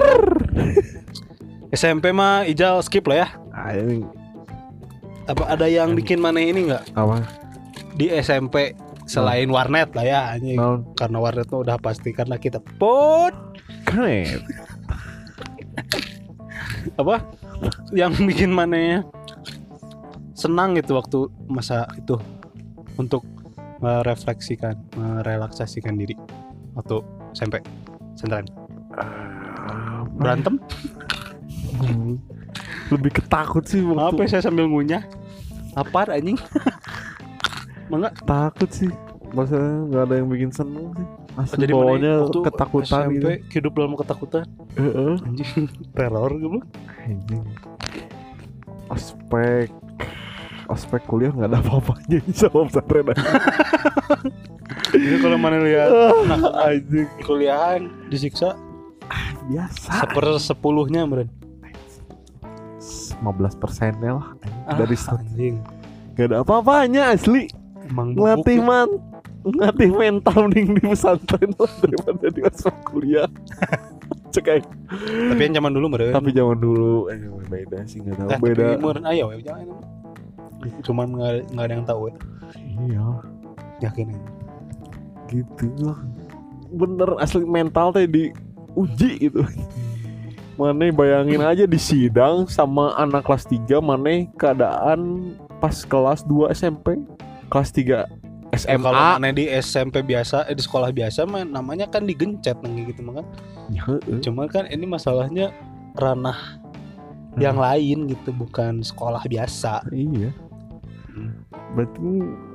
SMP 1.78 2.10
mah 2.16 2.48
Ijal 2.48 2.80
skip 2.80 3.04
lah 3.06 3.26
ya. 3.26 3.28
Ah, 3.52 3.76
ini. 3.76 4.04
Apa 5.28 5.52
ada 5.52 5.68
yang 5.68 5.92
bikin 5.92 6.16
mana 6.18 6.40
ini 6.40 6.72
nggak? 6.72 6.96
Apa? 6.96 7.20
di 7.98 8.06
SMP 8.14 8.78
selain 9.10 9.50
warnet 9.50 9.90
lah 9.98 10.06
ya 10.06 10.20
anjing. 10.38 10.54
Naon? 10.54 10.86
karena 10.94 11.18
warnet 11.18 11.50
mah 11.50 11.60
udah 11.66 11.76
pasti 11.82 12.14
karena 12.14 12.38
kita 12.38 12.62
pot. 12.78 13.34
Keren. 13.82 14.46
apa? 17.02 17.26
Yang 17.90 18.22
bikin 18.22 18.54
mana 18.54 19.02
senang 20.38 20.78
gitu 20.78 20.94
waktu 20.94 21.26
masa 21.50 21.90
itu 21.98 22.14
untuk 22.94 23.26
merefleksikan 23.82 24.78
merelaksasikan 24.94 25.98
diri. 25.98 26.14
Waktu 26.78 27.02
SMP 27.34 27.58
sentran 28.14 28.46
berantem. 30.18 30.54
Lebih 32.92 33.20
ketakut 33.22 33.64
sih 33.64 33.84
waktu 33.84 34.00
apa 34.00 34.20
ya 34.24 34.28
saya 34.28 34.42
sambil 34.48 34.64
ngunyah 34.66 35.04
lapar 35.76 36.08
anjing 36.10 36.40
Mangga 37.92 38.12
takut 38.26 38.68
sih. 38.68 38.90
Maksudnya 39.28 39.72
nggak 39.88 40.02
ada 40.08 40.14
yang 40.20 40.28
bikin 40.28 40.50
seneng 40.52 40.92
sih. 40.92 41.06
Asli 41.38 41.62
jadi 41.64 41.72
bawahnya 41.72 42.12
ketakutan 42.42 43.00
SMP 43.06 43.14
gitu. 43.14 43.28
hidup 43.54 43.72
dalam 43.78 43.94
ketakutan 43.94 44.42
Heeh. 44.74 45.14
anjing 45.22 45.70
teror 45.96 46.32
gitu 46.34 46.58
Anjing. 46.98 47.44
Aspek 48.90 49.70
aspek 50.66 51.00
kuliah 51.06 51.30
nggak 51.30 51.48
ada 51.48 51.58
apa-apanya 51.62 52.18
sama 52.36 52.68
pesantren 52.68 53.08
jadi 54.92 55.16
kalau 55.22 55.38
mana 55.40 55.62
lihat 55.64 55.88
anak 56.28 56.52
Anjing. 56.58 57.08
kuliahan 57.22 57.82
disiksa 58.10 58.52
Biasa. 59.48 60.04
seper 60.04 60.24
sepuluhnya 60.36 61.02
meren 61.02 61.28
15 63.18 63.24
persennya 63.58 64.12
lah 64.14 64.28
dari 64.70 64.94
Ah, 65.00 65.16
anjing. 65.16 65.58
Gak 66.14 66.30
ada 66.30 66.36
apa-apanya 66.42 67.10
asli. 67.10 67.50
Emang 67.82 68.14
Ngelatih 68.14 68.60
man 68.60 68.88
Ngelatih 69.40 69.90
mental 69.90 70.36
mending 70.46 70.76
di 70.76 70.82
pesantren 70.84 71.50
lah 71.56 71.72
Daripada 71.80 72.26
di 72.28 72.40
aspek 72.44 72.76
kuliah. 72.84 73.26
Cek 74.28 74.44
aja. 74.46 74.68
tapi 75.32 75.40
yang 75.40 75.54
zaman 75.56 75.72
dulu 75.72 75.86
meren 75.88 76.12
Tapi 76.12 76.30
zaman 76.30 76.60
dulu 76.60 77.08
eh, 77.08 77.16
Beda 77.48 77.80
sih 77.88 78.04
gak 78.04 78.12
tahu 78.14 78.28
Eh, 78.28 78.38
Beda. 78.38 78.66
meren 78.76 79.04
ayo 79.08 79.32
ya 79.32 79.40
jangan 79.42 79.66
cuman 80.82 81.06
nggak 81.14 81.32
nggak 81.54 81.64
ada 81.64 81.72
yang 81.72 81.86
tahu 81.86 82.00
ya. 82.04 82.14
Iya. 82.82 83.06
Yakin 83.80 84.06
aja. 84.10 84.30
gitu 85.30 85.66
lah. 85.80 85.98
Bener 86.68 87.10
asli 87.16 87.42
mental 87.42 87.94
teh 87.94 88.04
di 88.04 88.28
uji 88.76 89.30
gitu. 89.30 89.44
Mana 90.58 90.90
bayangin 90.90 91.38
aja 91.38 91.64
di 91.70 91.78
sidang 91.78 92.50
sama 92.50 92.90
anak 92.98 93.22
kelas 93.30 93.46
3 93.46 93.78
Mana 93.78 94.26
keadaan 94.34 95.32
pas 95.62 95.86
kelas 95.86 96.26
2 96.26 96.50
SMP 96.50 96.98
Kelas 97.46 97.70
3 97.70 98.10
SMA 98.58 98.80
kalau 98.80 99.20
mana 99.20 99.28
di 99.28 99.44
SMP 99.60 100.00
biasa 100.00 100.48
eh, 100.48 100.56
di 100.56 100.62
sekolah 100.64 100.88
biasa 100.88 101.28
mah 101.28 101.44
namanya 101.44 101.84
kan 101.84 102.08
digencet 102.08 102.56
nang 102.64 102.80
gitu 102.80 103.04
mah 103.04 103.20
kan. 103.20 103.26
Ya, 103.68 103.84
cuma 104.24 104.48
kan 104.48 104.64
ini 104.72 104.88
masalahnya 104.88 105.52
ranah 106.00 106.56
yang 107.36 107.60
lain 107.60 108.08
gitu 108.08 108.32
bukan 108.32 108.80
sekolah 108.80 109.20
biasa. 109.28 109.84
Iya. 109.92 110.32
Hmm. 110.32 110.47
Berarti 111.76 112.08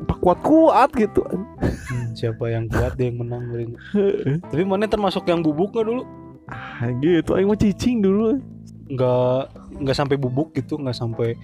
pak 0.10 0.18
kuat-kuat 0.22 0.90
gitu. 0.98 1.22
Hmm, 1.30 2.08
siapa 2.18 2.50
yang 2.50 2.66
kuat 2.70 2.98
dia 2.98 3.14
yang 3.14 3.22
menang 3.22 3.44
meren. 3.50 3.72
tapi 4.50 4.64
mana 4.66 4.90
termasuk 4.90 5.28
yang 5.30 5.46
bubuk 5.46 5.74
nggak 5.74 5.86
dulu? 5.86 6.04
Ah 6.50 6.90
gitu. 7.02 7.38
Aing 7.38 7.50
mau 7.50 7.58
cicing 7.58 8.02
dulu. 8.02 8.42
Nggak 8.90 9.42
nggak 9.84 9.98
sampai 9.98 10.16
bubuk 10.18 10.54
gitu 10.58 10.78
nggak 10.78 10.98
sampai 10.98 11.38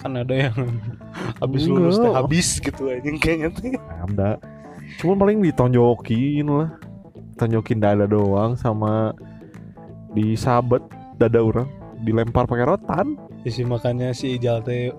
kan 0.00 0.16
ada 0.16 0.32
yang 0.32 0.56
habis 1.44 1.68
lulus 1.68 2.00
teh 2.00 2.08
habis 2.08 2.56
gitu 2.56 2.88
aja 2.88 3.04
kayaknya 3.20 3.52
tuh 3.52 3.76
Ada 3.76 4.40
Cuman 4.98 5.16
paling 5.20 5.38
ditonjokin 5.44 6.48
lah. 6.50 6.74
Tonjokin 7.38 7.78
dada 7.78 8.04
doang 8.10 8.58
sama 8.58 9.14
Disabet 10.12 10.82
dada 11.16 11.38
orang 11.38 11.68
Dilempar 12.00 12.48
pakai 12.48 12.64
rotan. 12.64 13.06
Isi 13.44 13.62
makanya 13.64 14.16
si 14.16 14.40
Ijal 14.40 14.64
teh 14.64 14.92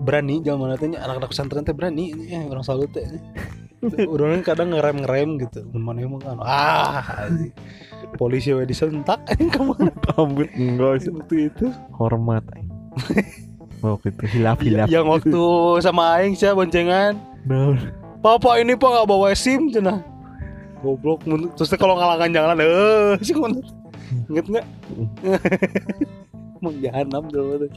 berani 0.00 0.40
Ijal 0.40 0.56
mana 0.56 0.74
teh 0.80 0.88
anak-anak 0.88 1.30
pesantren 1.30 1.62
teh 1.62 1.76
berani 1.76 2.12
ya 2.26 2.44
orang 2.48 2.64
salut 2.64 2.90
teh. 2.90 3.04
Orang 4.12 4.44
kadang 4.44 4.76
ngerem 4.76 5.00
ngerem 5.00 5.40
gitu. 5.40 5.64
Mana 5.72 6.04
emang 6.04 6.20
kan 6.20 6.36
ah 6.44 7.24
polisi 8.20 8.52
we 8.52 8.68
disentak 8.68 9.24
ke 9.24 9.56
mana 9.56 9.88
Rambut 10.12 10.52
enggak 10.60 11.00
sih. 11.00 11.08
Waktu 11.08 11.36
itu. 11.48 11.66
Hormat. 11.96 12.44
Waktu 13.80 14.12
itu 14.12 14.24
hilaf-hilaf. 14.36 14.92
Yang 14.92 15.06
waktu 15.08 15.42
sama 15.80 16.20
Aing 16.20 16.36
sih 16.36 16.52
boncengan. 16.52 17.16
Nah, 17.48 17.80
papa 18.20 18.60
ini 18.60 18.76
pak 18.76 18.88
nggak 18.92 19.08
bawa 19.08 19.32
sim 19.32 19.72
cenah. 19.72 20.04
Goblok 20.84 21.24
terus 21.56 21.72
kalau 21.80 21.96
ngalangan 21.96 22.28
jalan 22.28 22.60
eh 22.60 23.16
sih 23.24 23.32
ke 23.32 23.40
mana 23.40 23.56
inget 24.28 24.46
nggak? 24.52 24.66
Emang 26.60 26.76
jahanam 26.84 27.22
tuh 27.32 27.72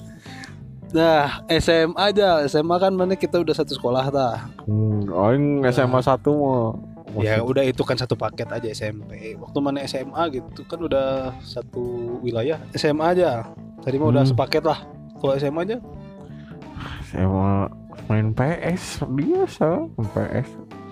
Nah, 0.93 1.41
SMA 1.51 1.97
aja. 1.97 2.45
SMA 2.45 2.75
kan 2.77 2.93
mana 2.93 3.13
kita 3.13 3.41
udah 3.41 3.51
satu 3.51 3.73
sekolah 3.73 4.07
tah. 4.07 4.45
hmm, 4.63 5.09
Aing 5.09 5.45
SMA 5.67 5.99
1 5.99 6.21
mau 6.29 6.77
Ya 7.15 7.41
udah 7.41 7.61
itu 7.61 7.81
kan 7.81 7.93
satu 7.93 8.13
paket 8.13 8.45
aja 8.47 8.65
SMP. 8.67 9.33
Waktu 9.35 9.57
mana 9.59 9.81
SMA 9.83 10.21
gitu 10.31 10.61
kan 10.63 10.77
udah 10.79 11.33
satu 11.39 11.81
wilayah. 12.19 12.57
SMA 12.71 13.05
aja. 13.11 13.49
Tadi 13.81 13.97
mah 13.97 14.09
udah 14.09 14.21
Hmm. 14.21 14.31
sepaket 14.31 14.63
lah. 14.63 14.85
Kalau 15.15 15.33
SMA 15.33 15.61
aja 15.63 15.77
SMA 17.05 17.69
main 18.05 18.33
PS 18.33 19.05
biasa 19.07 19.87
main 19.87 20.09
PS 20.09 20.49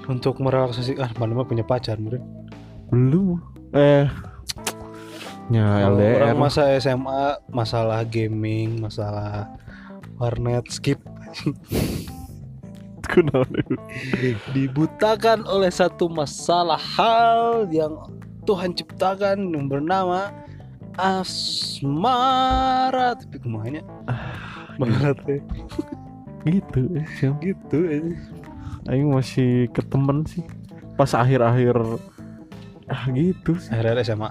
untuk 0.07 0.37
merelaksasi 0.37 0.95
ah 0.97 1.09
mana 1.15 1.33
mah 1.33 1.43
punya 1.43 1.61
pacar 1.61 1.97
mungkin. 1.97 2.21
belum 2.87 3.39
eh 3.71 4.05
Kalau 5.49 5.97
LDR 5.97 6.21
Orang 6.23 6.39
masa 6.39 6.63
SMA 6.77 7.21
masalah 7.49 8.03
gaming, 8.03 8.79
masalah 8.79 9.51
warnet 10.21 10.69
skip. 10.69 11.01
Dibutakan 14.55 15.43
oleh 15.49 15.73
satu 15.73 16.07
masalah 16.07 16.77
hal 16.77 17.67
yang 17.73 17.97
Tuhan 18.45 18.77
ciptakan 18.77 19.51
yang 19.51 19.65
bernama 19.65 20.29
asmara. 20.95 21.97
Tapi 23.17 23.41
ke 23.41 23.49
mana? 23.49 23.81
Banget 24.77 25.17
ya. 25.25 25.41
Gitu 26.45 26.79
eh, 26.97 27.05
siap. 27.21 27.38
gitu 27.38 27.86
aja 27.86 28.17
Aing 28.89 29.13
masih 29.13 29.69
ke 29.73 29.81
temen 29.81 30.25
sih. 30.29 30.45
Pas 30.95 31.12
akhir-akhir 31.17 31.75
ah 32.88 33.03
gitu 33.12 33.57
sih. 33.57 33.73
Akhirnya 33.73 34.05
SMA 34.05 34.29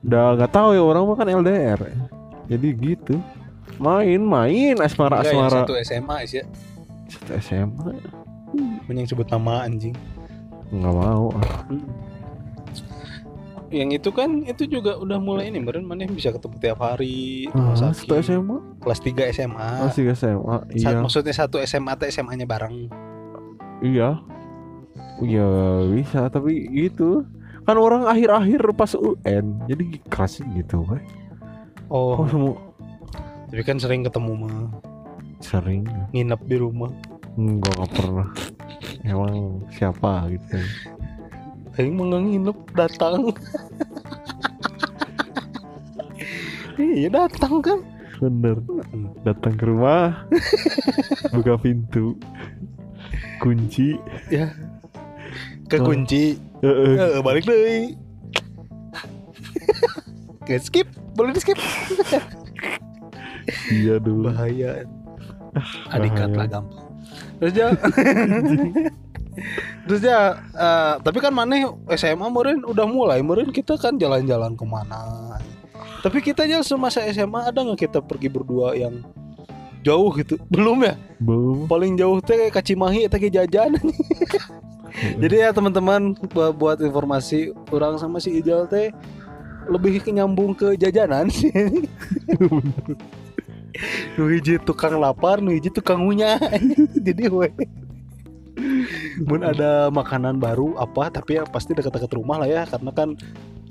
udah 0.00 0.32
nggak 0.36 0.52
tahu 0.52 0.72
ya 0.72 0.80
orang 0.80 1.04
mah 1.04 1.16
kan 1.16 1.28
LDR 1.28 1.80
jadi 2.48 2.68
gitu 2.72 3.20
main 3.80 4.20
main 4.20 4.76
asmara 4.78 5.18
Enggak, 5.18 5.32
yang 5.32 5.40
asmara. 5.42 5.58
satu 5.64 5.72
SMA 5.80 6.16
sih 6.24 6.38
ya. 6.38 6.44
Satu 7.08 7.30
SMA 7.40 7.88
yang 8.86 9.08
sebut 9.08 9.26
nama 9.26 9.64
anjing. 9.64 9.96
Nggak 10.68 10.92
mau. 10.92 11.32
Ah. 11.34 11.64
yang 13.70 13.94
itu 13.94 14.10
kan 14.10 14.42
itu 14.42 14.66
juga 14.66 14.98
udah 14.98 15.16
mulai 15.16 15.46
ini 15.46 15.62
meren 15.62 15.86
mana 15.86 16.02
bisa 16.04 16.34
ketemu 16.34 16.58
tiap 16.58 16.82
hari 16.82 17.46
Ah, 17.50 17.70
satu. 17.72 18.18
SMA 18.18 18.58
kelas 18.82 18.98
3 18.98 19.30
SMA 19.30 19.68
masih 19.80 20.02
ke 20.04 20.12
SMA 20.12 20.56
Sa- 20.74 20.90
iya. 20.90 20.98
maksudnya 20.98 21.30
satu 21.30 21.62
SMA 21.62 21.94
atau 21.94 22.04
SMA 22.04 22.34
nya 22.34 22.44
bareng? 22.44 22.90
Iya. 23.80 24.18
Iya 25.22 25.48
bisa 25.86 26.26
tapi 26.26 26.66
gitu. 26.68 27.22
Kan 27.62 27.78
orang 27.78 28.10
akhir-akhir 28.10 28.58
pas 28.74 28.90
UN 28.92 29.62
jadi 29.64 29.84
kasih 30.04 30.42
gitu 30.52 30.82
weh. 30.84 30.98
oh. 31.86 32.18
Oh 32.18 32.26
semua 32.26 32.54
tapi 33.50 33.66
kan 33.66 33.82
sering 33.82 34.06
ketemu 34.06 34.46
mah 34.46 34.70
sering. 35.42 35.82
Nginep 36.14 36.40
di 36.46 36.56
rumah. 36.62 36.94
Enggak 37.34 37.74
nggak 37.74 37.90
pernah. 37.98 38.28
Emang 39.02 39.64
siapa 39.74 40.28
gitu 40.30 40.60
Aing 41.74 41.98
mah 41.98 42.04
nggak 42.14 42.22
nginep 42.30 42.58
datang. 42.78 43.34
Iya 46.80 47.08
datang 47.10 47.58
kan. 47.58 47.82
Bener. 48.22 48.62
Datang 49.26 49.58
ke 49.58 49.64
rumah 49.66 50.24
buka 51.34 51.58
pintu. 51.58 52.14
Kunci. 53.42 53.98
Kekunci 55.66 56.38
Heeh. 56.62 57.18
Eh, 57.18 57.20
balik 57.24 57.44
deh. 57.50 57.98
Skip. 60.62 60.86
Boleh 61.18 61.34
di 61.34 61.40
skip 61.42 61.58
Iya 63.70 63.94
dulu. 64.02 64.28
bahaya. 64.30 64.84
Adikat 65.90 66.28
bahaya. 66.30 66.38
lah 66.38 66.46
gampang. 66.46 66.86
Terus 67.40 67.54
ya 67.56 67.68
terus 69.88 70.02
ya 70.04 70.20
eh, 70.52 70.94
tapi 71.00 71.18
kan 71.22 71.32
maneh 71.32 71.64
SMA 71.96 72.26
meren 72.28 72.60
udah 72.66 72.86
mulai 72.86 73.24
meren 73.24 73.48
kita 73.50 73.78
kan 73.80 73.96
jalan-jalan 73.96 74.52
ke 74.58 74.64
mana. 74.66 75.38
Tapi 76.00 76.20
kita 76.20 76.44
aja 76.44 76.60
semasa 76.64 77.04
SMA 77.12 77.48
ada 77.48 77.60
nggak 77.60 77.80
kita 77.88 77.98
pergi 78.00 78.28
berdua 78.28 78.76
yang 78.76 79.00
jauh 79.80 80.12
gitu? 80.16 80.36
Belum 80.52 80.80
ya? 80.84 80.94
Belum. 81.20 81.64
paling 81.68 81.96
jauh 81.96 82.20
teh 82.20 82.36
kayak 82.36 82.52
Kacimahi 82.56 83.08
teh 83.08 83.18
kayak 83.20 83.34
jajan. 83.44 83.76
Jadi 85.22 85.34
ya 85.38 85.54
teman-teman 85.54 86.12
bu- 86.18 86.54
buat 86.56 86.82
informasi 86.82 87.54
orang 87.70 87.96
sama 87.96 88.18
si 88.18 88.34
Ijal 88.36 88.66
teh 88.66 88.90
lebih 89.70 90.02
nyambung 90.10 90.52
ke 90.52 90.74
jajanan. 90.76 91.30
sih 91.30 91.48
nu 94.16 94.28
hiji 94.28 94.60
tukang 94.62 94.96
lapar 95.00 95.40
nu 95.40 95.52
hiji 95.54 95.72
tukang 95.72 96.04
ngunyah 96.04 96.38
jadi 97.06 97.30
we. 97.30 97.48
Mun 99.24 99.40
ada 99.40 99.88
makanan 99.88 100.36
baru 100.36 100.76
apa 100.76 101.08
tapi 101.08 101.40
ya 101.40 101.48
pasti 101.48 101.72
dekat-dekat 101.72 102.12
rumah 102.12 102.44
lah 102.44 102.48
ya 102.48 102.62
karena 102.68 102.90
kan 102.92 103.16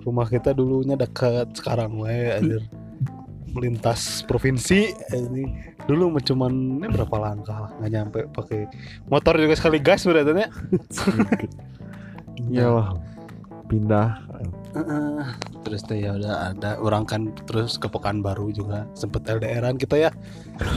rumah 0.01 0.25
kita 0.25 0.55
dulunya 0.55 0.97
dekat 0.97 1.53
sekarang 1.53 1.99
we 1.99 2.29
anjir. 2.33 2.63
Melintas 3.49 4.21
provinsi 4.29 4.93
ini. 5.13 5.73
Dulu 5.89 6.13
cuman 6.21 6.81
ini 6.81 6.87
berapa 6.89 7.15
langkah 7.17 7.73
nggak 7.81 7.91
nyampe 7.91 8.19
pakai 8.29 8.69
motor 9.09 9.41
juga 9.41 9.57
sekali 9.57 9.81
gas 9.81 10.05
berarti 10.05 10.33
ya. 10.37 10.49
Iyalah. 12.49 12.93
Pindah. 13.69 14.28
Terus 15.65 15.81
teh 15.81 15.97
ya 15.97 16.13
udah 16.13 16.53
ada 16.53 16.77
orang 16.77 17.03
kan 17.03 17.33
terus 17.45 17.75
ke 17.75 17.89
Pekanbaru 17.89 18.53
juga 18.53 18.85
sempet 18.93 19.25
LDRan 19.25 19.75
kita 19.75 19.97
ya 19.97 20.11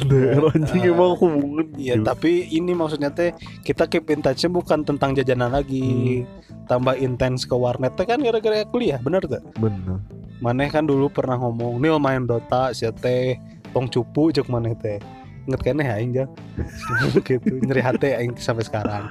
Daerah 0.08 0.48
anjing 0.52 0.82
Ah. 0.84 0.92
emang 0.96 1.12
hubungan. 1.16 1.66
Iya 1.76 2.00
tapi 2.00 2.48
ini 2.48 2.72
maksudnya 2.72 3.12
teh 3.12 3.36
kita 3.62 3.84
keep 3.86 4.08
in 4.08 4.24
touch 4.24 4.44
bukan 4.48 4.80
tentang 4.82 5.12
jajanan 5.12 5.52
lagi 5.52 6.24
tambah 6.66 6.96
intens 6.96 7.44
ke 7.44 7.52
warnet 7.52 7.92
teh 7.94 8.08
kan 8.08 8.20
gara-gara 8.20 8.64
kuliah 8.64 8.96
bener 8.96 9.20
tuh 9.28 9.44
Bener. 9.60 10.00
maneh 10.40 10.72
kan 10.72 10.88
dulu 10.88 11.12
pernah 11.12 11.36
ngomong 11.36 11.76
nih 11.78 11.92
main 12.00 12.24
Dota 12.24 12.72
si 12.72 12.88
teh 12.96 13.36
tong 13.76 13.86
cupu 13.86 14.32
cek 14.32 14.48
maneh 14.48 14.72
teh 14.74 14.96
inget 15.42 15.60
kan 15.60 15.82
ya 15.82 15.98
aing 15.98 16.14
gitu 17.26 17.50
nyeri 17.66 17.82
hati 17.82 18.14
aing 18.14 18.32
sampai 18.38 18.62
sekarang 18.62 19.10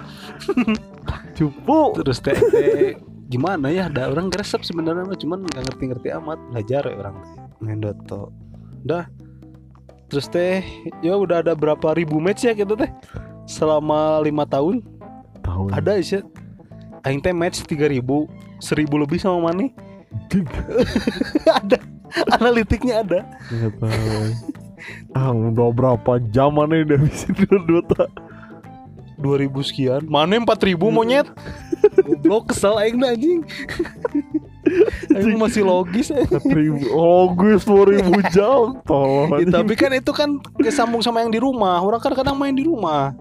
Cupu. 1.36 1.96
terus 2.00 2.20
teh, 2.20 2.36
teh 2.36 2.96
gimana 3.32 3.72
ya 3.72 3.88
ada 3.88 4.12
orang 4.12 4.28
gresep 4.28 4.60
sebenarnya 4.68 5.08
cuman 5.16 5.48
nggak 5.48 5.64
ngerti-ngerti 5.72 6.12
amat. 6.20 6.38
Belajar 6.52 6.84
ya 6.84 6.96
orang. 7.00 7.16
Main 7.64 7.80
Dota. 7.80 8.28
Udah 8.84 9.08
terus 10.12 10.28
teh 10.28 10.60
ya 11.00 11.16
udah 11.16 11.40
ada 11.40 11.56
berapa 11.56 11.96
ribu 11.96 12.20
match 12.20 12.44
ya 12.44 12.52
gitu 12.52 12.76
teh? 12.76 12.92
Selama 13.48 14.20
lima 14.20 14.44
tahun. 14.44 14.84
Tahu. 15.42 15.72
ada 15.74 15.98
sih. 16.04 16.22
Aing 17.08 17.24
teh 17.24 17.34
match 17.34 17.64
3000 17.66 18.04
1000 18.62 19.04
lebih 19.08 19.18
sama 19.18 19.50
mana 19.50 19.72
ada. 21.64 21.80
Analitiknya 22.36 23.02
ada. 23.08 23.20
Tahu. 23.50 24.52
Ah, 25.16 25.32
udah 25.32 25.70
berapa 25.72 26.20
jam 26.34 26.58
mana 26.58 26.84
udah 26.84 27.00
bisa 27.00 27.32
Dota? 27.70 28.12
2000 29.22 29.70
sekian. 29.70 30.02
Mana 30.10 30.42
4000 30.42 30.76
monyet? 30.90 31.30
Goblok 32.06 32.52
kesel 32.52 32.76
aing 32.82 32.98
anjing. 33.02 33.42
Aing 35.18 35.36
masih 35.36 35.66
logis 35.66 36.14
eh. 36.14 36.24
ribu. 36.48 36.86
Gue 37.36 37.60
sepuluh 37.60 37.98
ribu 37.98 38.24
jam. 38.32 38.78
Tolong. 38.90 39.42
Ya, 39.42 39.60
tapi 39.60 39.74
kan 39.76 39.92
itu 39.92 40.12
kan 40.16 40.40
kesambung 40.62 41.04
sama 41.04 41.26
yang 41.26 41.34
di 41.34 41.42
rumah. 41.42 41.82
Orang 41.82 42.00
kan 42.00 42.14
kadang 42.16 42.38
main 42.38 42.56
di 42.56 42.64
rumah. 42.64 43.12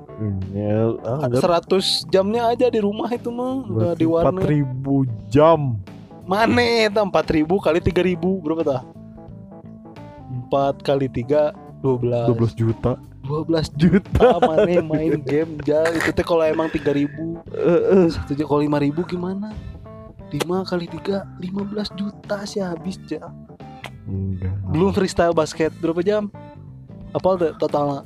Ah, 1.03 1.27
Ada 1.27 1.65
100 1.65 2.13
jamnya 2.13 2.53
aja 2.53 2.69
di 2.69 2.77
rumah 2.77 3.09
itu 3.09 3.33
mah 3.33 3.65
nggak 3.65 3.95
di 3.97 4.07
warnet 4.07 4.45
ribu 4.45 5.09
jam. 5.33 5.81
Mana 6.29 6.87
itu? 6.87 7.01
4000 7.01 7.49
kali 7.49 7.79
3000 7.81 8.21
berapa 8.21 8.63
tah 8.63 8.83
4 10.53 10.87
kali 10.87 11.09
3 11.09 11.83
12 11.83 12.37
12 12.37 12.53
juta 12.55 13.01
12 13.31 13.79
juta. 13.79 14.27
ah, 14.27 14.41
mana 14.43 14.83
main 14.83 15.23
game 15.23 15.63
ja 15.63 15.87
itu 15.95 16.11
teh 16.11 16.27
kalau 16.27 16.43
emang 16.43 16.67
3000 16.67 16.83
Eh, 16.91 17.07
eh. 17.95 18.07
satu 18.11 18.35
juta 18.35 18.43
kalau 18.45 18.63
5000 18.67 19.07
gimana? 19.07 19.55
5 20.31 20.43
kali 20.67 20.87
3 20.87 21.39
15 21.39 21.99
juta 21.99 22.37
sih 22.43 22.59
habis 22.59 22.99
enggak. 24.11 24.55
Belum 24.71 24.91
freestyle 24.91 25.35
basket. 25.35 25.71
Berapa 25.79 26.03
jam? 26.03 26.31
Apa 27.11 27.35
tuh 27.35 27.55
totalnya? 27.59 28.03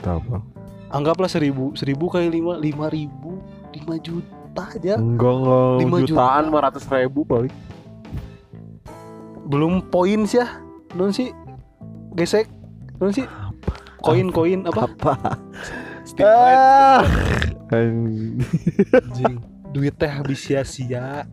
Tahu 0.00 0.20
Bang. 0.28 0.44
anggaplah 0.88 1.28
1000 1.28 1.74
1000 1.74 1.96
kali 1.96 2.28
5 2.40 2.60
5000 2.60 3.76
5 3.76 4.06
juta 4.06 4.62
aja 4.68 4.94
enggak 4.96 5.32
enggak. 5.34 5.72
Lima 5.80 5.96
juta. 6.04 6.08
jutaan 6.12 6.44
500 6.48 6.96
ribu 7.00 7.20
paling. 7.24 7.54
Belum 9.44 9.80
poin 9.84 10.24
sih 10.24 10.40
ya 10.40 10.48
non 10.94 11.10
sih. 11.10 11.32
Gesek. 12.14 12.46
Non 13.00 13.10
sih 13.10 13.26
koin 14.04 14.28
koin 14.28 14.60
apa? 14.68 14.84
Apa? 14.84 15.14
Ah. 16.20 17.00
Anjing. 17.72 19.40
duit 19.74 19.96
teh 19.98 20.06
habis 20.06 20.38
sia-sia 20.38 21.26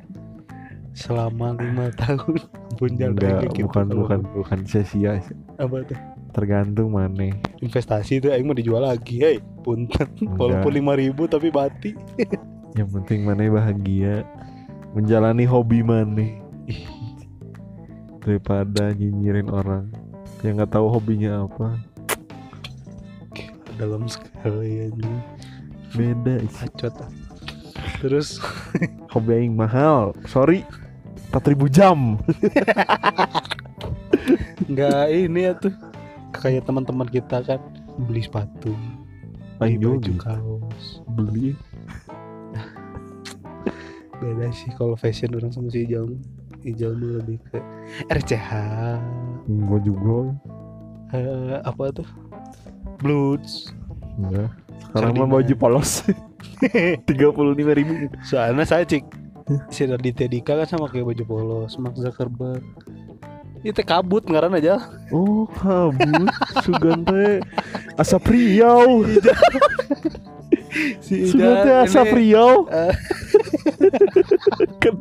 selama 0.96 1.54
lima 1.60 1.92
tahun. 1.94 2.40
Pun 2.80 2.90
jalan 2.98 3.14
enggak 3.20 3.52
gitu 3.54 3.68
bukan 3.70 3.86
kalau- 3.86 4.00
bukan 4.02 4.20
bukan 4.34 4.60
sia-sia. 4.66 5.20
Apa 5.60 5.84
tuh? 5.86 6.00
Tergantung 6.32 6.96
mana. 6.96 7.36
Investasi 7.60 8.24
itu 8.24 8.32
aing 8.32 8.48
mau 8.48 8.56
dijual 8.56 8.88
lagi 8.88 9.20
hei. 9.22 9.38
Punten. 9.62 10.08
Walaupun 10.40 10.72
lima 10.72 10.96
ribu 10.96 11.28
tapi 11.28 11.52
bati 11.52 11.92
yang 12.80 12.90
penting 12.90 13.28
mana 13.28 13.46
bahagia. 13.52 14.24
Menjalani 14.96 15.44
hobi 15.44 15.84
mana. 15.84 16.26
Ih. 16.72 16.88
daripada 18.22 18.94
nyinyirin 18.96 19.50
orang. 19.52 19.92
Yang 20.42 20.54
nggak 20.64 20.72
tahu 20.74 20.88
hobinya 20.90 21.46
apa 21.46 21.90
dalam 23.82 24.06
sekali 24.06 24.86
anjing. 24.86 25.17
Beda 25.98 26.38
ah. 26.38 27.10
terus? 27.98 28.38
Hobi 29.12 29.50
yang 29.50 29.58
mahal. 29.58 30.13
Sorry 30.30 30.62
4000 31.34 31.65
jam. 31.74 32.22
Nggak 34.70 35.04
ini 35.10 35.39
ya 35.50 35.54
tuh. 35.58 35.74
Kayak 36.32 36.70
teman-teman 36.70 37.10
kita 37.10 37.41
kan 37.44 37.60
beli 38.08 38.24
sepatu 38.24 38.72
beli 39.58 39.78
baju 39.82 39.91
gitu. 40.00 40.22
kaos. 40.22 40.86
Beli. 41.17 41.58
Beda 44.22 44.54
sih 44.54 44.70
kalau 44.78 44.94
fashion 44.94 45.34
orang 45.34 45.50
sama 45.50 45.74
si 45.74 45.89
Ijal. 45.89 46.13
Ijal 46.62 46.94
mah 46.94 47.26
lebih 47.26 47.41
ke 47.50 47.58
RCH 48.13 48.50
gue 49.50 49.80
juga. 49.82 50.38
Eh, 51.12 51.60
apa 51.65 51.91
tuh 51.91 52.31
Bloods. 53.02 53.74
Enggak 54.16 54.62
sekarang 54.92 55.16
mah 55.16 55.40
baju 55.40 55.54
polos. 55.56 56.04
Tiga 57.08 57.32
puluh 57.32 57.56
lima 57.56 57.72
ribu. 57.72 58.12
Soalnya 58.28 58.68
saya 58.68 58.84
cik 58.84 59.08
si 59.72 59.88
Raditya 59.88 60.28
Dika 60.28 60.60
kan 60.60 60.68
sama 60.68 60.92
kayak 60.92 61.16
baju 61.16 61.24
polos 61.24 61.80
Mark 61.80 61.96
Zuckerberg. 61.96 62.60
Itu 63.64 63.80
kabut 63.88 64.28
ngaran 64.28 64.60
aja. 64.60 64.84
Oh 65.16 65.48
kabut 65.48 66.28
sugante 66.68 67.40
asap 67.96 68.36
riau 68.36 69.00
si 71.06 71.30
sugante 71.30 71.70
Ijal 71.70 71.86
asap 71.86 72.08
ini, 72.12 72.34
riau 72.34 72.68
kan 74.84 74.96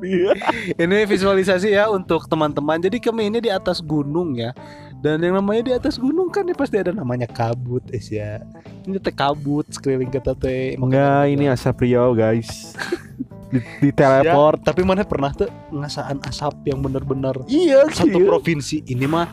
ini 0.78 0.98
visualisasi 1.02 1.74
ya 1.74 1.90
untuk 1.90 2.30
teman-teman. 2.30 2.78
Jadi 2.78 3.02
kami 3.02 3.26
ini 3.26 3.42
di 3.42 3.50
atas 3.50 3.82
gunung 3.82 4.38
ya 4.38 4.54
dan 5.00 5.16
yang 5.24 5.40
namanya 5.40 5.62
di 5.64 5.72
atas 5.72 5.96
gunung 5.96 6.28
kan 6.28 6.44
ya 6.44 6.52
pasti 6.52 6.76
ada 6.76 6.92
namanya 6.92 7.24
kabut 7.24 7.80
es 7.88 8.12
ya. 8.12 8.44
Ini 8.84 9.00
teh 9.00 9.12
kabut 9.12 9.64
sekeliling 9.72 10.12
kita 10.12 10.36
teh. 10.36 10.76
Enggak 10.76 11.24
ini 11.32 11.48
asap 11.48 11.88
riau 11.88 12.12
guys. 12.12 12.48
Di, 13.50 13.58
di 13.82 13.90
teleport. 13.90 14.62
Ya, 14.62 14.70
tapi 14.70 14.86
mana 14.86 15.02
pernah 15.02 15.34
tuh 15.34 15.50
ngasaan 15.74 16.22
asap 16.22 16.70
yang 16.70 16.78
bener-bener 16.86 17.34
iya 17.50 17.82
satu 17.90 18.22
provinsi. 18.22 18.86
Ini 18.86 19.10
mah 19.10 19.26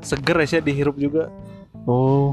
seger 0.00 0.48
ya 0.48 0.64
dihirup 0.64 0.96
juga. 0.96 1.28
Oh. 1.84 2.32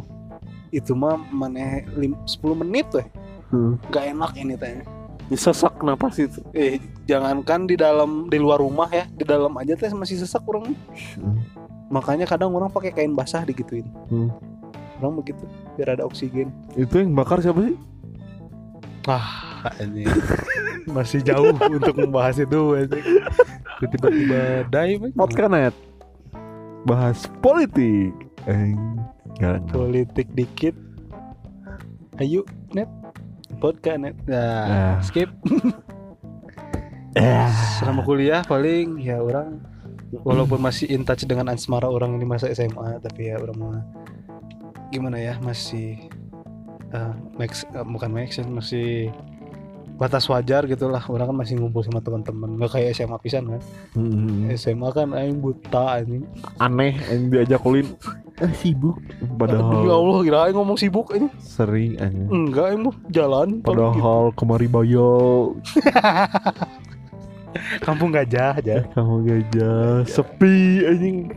Itu 0.71 0.95
mah 0.95 1.19
mana 1.19 1.83
lim- 1.99 2.15
10 2.23 2.63
menit 2.63 2.87
tuh 2.95 3.03
hmm. 3.51 3.91
nggak 3.91 4.05
enak 4.15 4.31
ini 4.39 4.55
teh. 4.55 4.87
Sesak 5.35 5.83
kenapa 5.83 6.07
sih 6.15 6.31
itu. 6.31 6.39
Eh 6.55 6.79
jangankan 7.03 7.67
di 7.67 7.75
dalam 7.75 8.31
di 8.31 8.39
luar 8.39 8.63
rumah 8.63 8.87
ya. 8.87 9.03
Di 9.11 9.27
dalam 9.27 9.51
aja 9.59 9.75
teh 9.75 9.91
masih 9.91 10.15
sesak 10.15 10.47
orang 10.47 10.71
makanya 11.87 12.25
kadang 12.25 12.49
orang 12.51 12.67
pakai 12.67 12.91
kain 12.91 13.11
basah 13.11 13.41
digituin 13.41 13.85
Hmm. 14.07 14.29
orang 14.97 15.19
begitu 15.19 15.43
biar 15.73 15.93
ada 15.93 16.03
oksigen 16.03 16.49
itu 16.73 16.95
yang 16.95 17.11
bakar 17.11 17.39
siapa 17.39 17.61
sih 17.63 17.77
Wah, 19.05 19.21
ini 19.77 20.01
masih 20.89 21.21
jauh 21.21 21.53
untuk 21.53 21.93
membahas 21.93 22.41
itu. 22.41 22.89
Tiba-tiba 23.77 24.65
dive. 24.65 25.13
Podcanet 25.13 25.77
bahas 26.89 27.29
politik. 27.37 28.09
Eh, 28.49 28.73
enggak. 29.37 29.61
politik 29.69 30.25
dikit. 30.33 30.73
Ayo, 32.17 32.49
net. 32.73 32.89
Podcast 33.61 34.01
net. 34.01 34.17
Nah, 34.25 34.65
Ah. 34.65 34.95
skip. 35.05 35.29
Eh, 37.13 37.45
Selama 37.77 38.01
kuliah 38.01 38.41
paling 38.41 38.97
ya 38.97 39.21
orang 39.21 39.61
walaupun 40.11 40.61
masih 40.61 40.89
in 40.91 41.01
touch 41.03 41.25
dengan 41.25 41.49
asmara 41.49 41.89
orang 41.89 42.15
ini 42.17 42.25
masa 42.27 42.51
SMA 42.53 43.01
tapi 43.01 43.33
ya 43.33 43.41
orang 43.41 43.57
mah 43.57 43.83
gimana 44.93 45.17
ya 45.17 45.35
masih 45.41 45.97
eh 46.93 47.13
max 47.35 47.65
eh, 47.67 47.85
bukan 47.85 48.09
max 48.13 48.37
ya, 48.39 48.45
masih 48.45 49.09
batas 49.95 50.27
wajar 50.27 50.67
gitulah 50.67 50.99
orang 51.07 51.31
kan 51.31 51.37
masih 51.39 51.55
ngumpul 51.55 51.79
sama 51.79 52.03
teman-teman. 52.03 52.59
Nggak 52.59 52.71
kayak 52.75 52.99
SMA 52.99 53.17
pisan 53.23 53.47
kan? 53.47 53.61
Hmm, 53.95 54.51
SMA 54.59 54.89
kan 54.91 55.15
aing 55.15 55.39
buta 55.39 56.03
ini 56.03 56.19
aneh 56.59 56.99
yang 57.09 57.31
diajak 57.31 57.63
ulin 57.63 57.95
eh, 58.43 58.51
sibuk. 58.59 58.99
Ya 58.99 59.27
padahal 59.39 59.87
Allah 59.87 60.19
kira 60.27 60.37
aing 60.47 60.55
ngomong 60.59 60.77
sibuk 60.79 61.15
ini 61.15 61.31
sering 61.39 61.95
aja 61.95 62.23
enggak 62.27 62.65
aing 62.71 62.81
mau 62.83 62.93
jalan 63.07 63.59
gitu. 63.59 63.67
padahal 63.71 64.23
kemari 64.35 64.67
bayo 64.67 65.11
kampung 67.81 68.11
gajah 68.11 68.57
aja. 68.59 68.83
Kamu 68.93 69.25
gajah. 69.25 70.03
Sepi 70.07 70.85
anjing. 70.85 71.33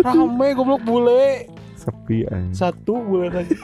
Rame 0.00 0.46
goblok 0.54 0.82
bule. 0.84 1.48
Sepi 1.78 2.26
anjing. 2.28 2.54
Satu 2.54 3.00
bule 3.00 3.32
lagi. 3.32 3.56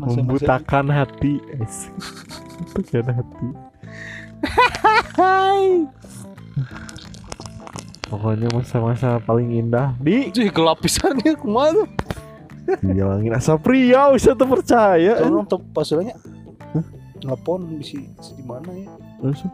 Membutakan 0.00 0.88
hati. 0.88 1.42
Es 1.60 1.92
membutakan 2.56 3.22
hati. 3.22 3.48
Pokoknya 8.08 8.48
masa-masa 8.56 9.20
paling 9.20 9.60
indah. 9.60 9.92
Di. 10.00 10.32
Cuy 10.32 10.48
gelap 10.48 10.80
pisannya 10.80 11.36
ke 11.36 11.44
mana 11.44 11.84
tuh? 11.84 11.88
hilangin 12.84 13.32
asa 13.32 13.56
pria 13.56 14.12
bisa 14.12 14.36
tuh 14.36 14.48
percaya. 14.48 15.24
Tolong 15.24 15.48
top 15.48 15.62
pasurnya 15.72 16.16
telepon 17.18 17.78
bisa 17.78 17.98
di 18.34 18.44
mana 18.46 18.70
ya? 18.72 18.88
Langsung. 19.22 19.52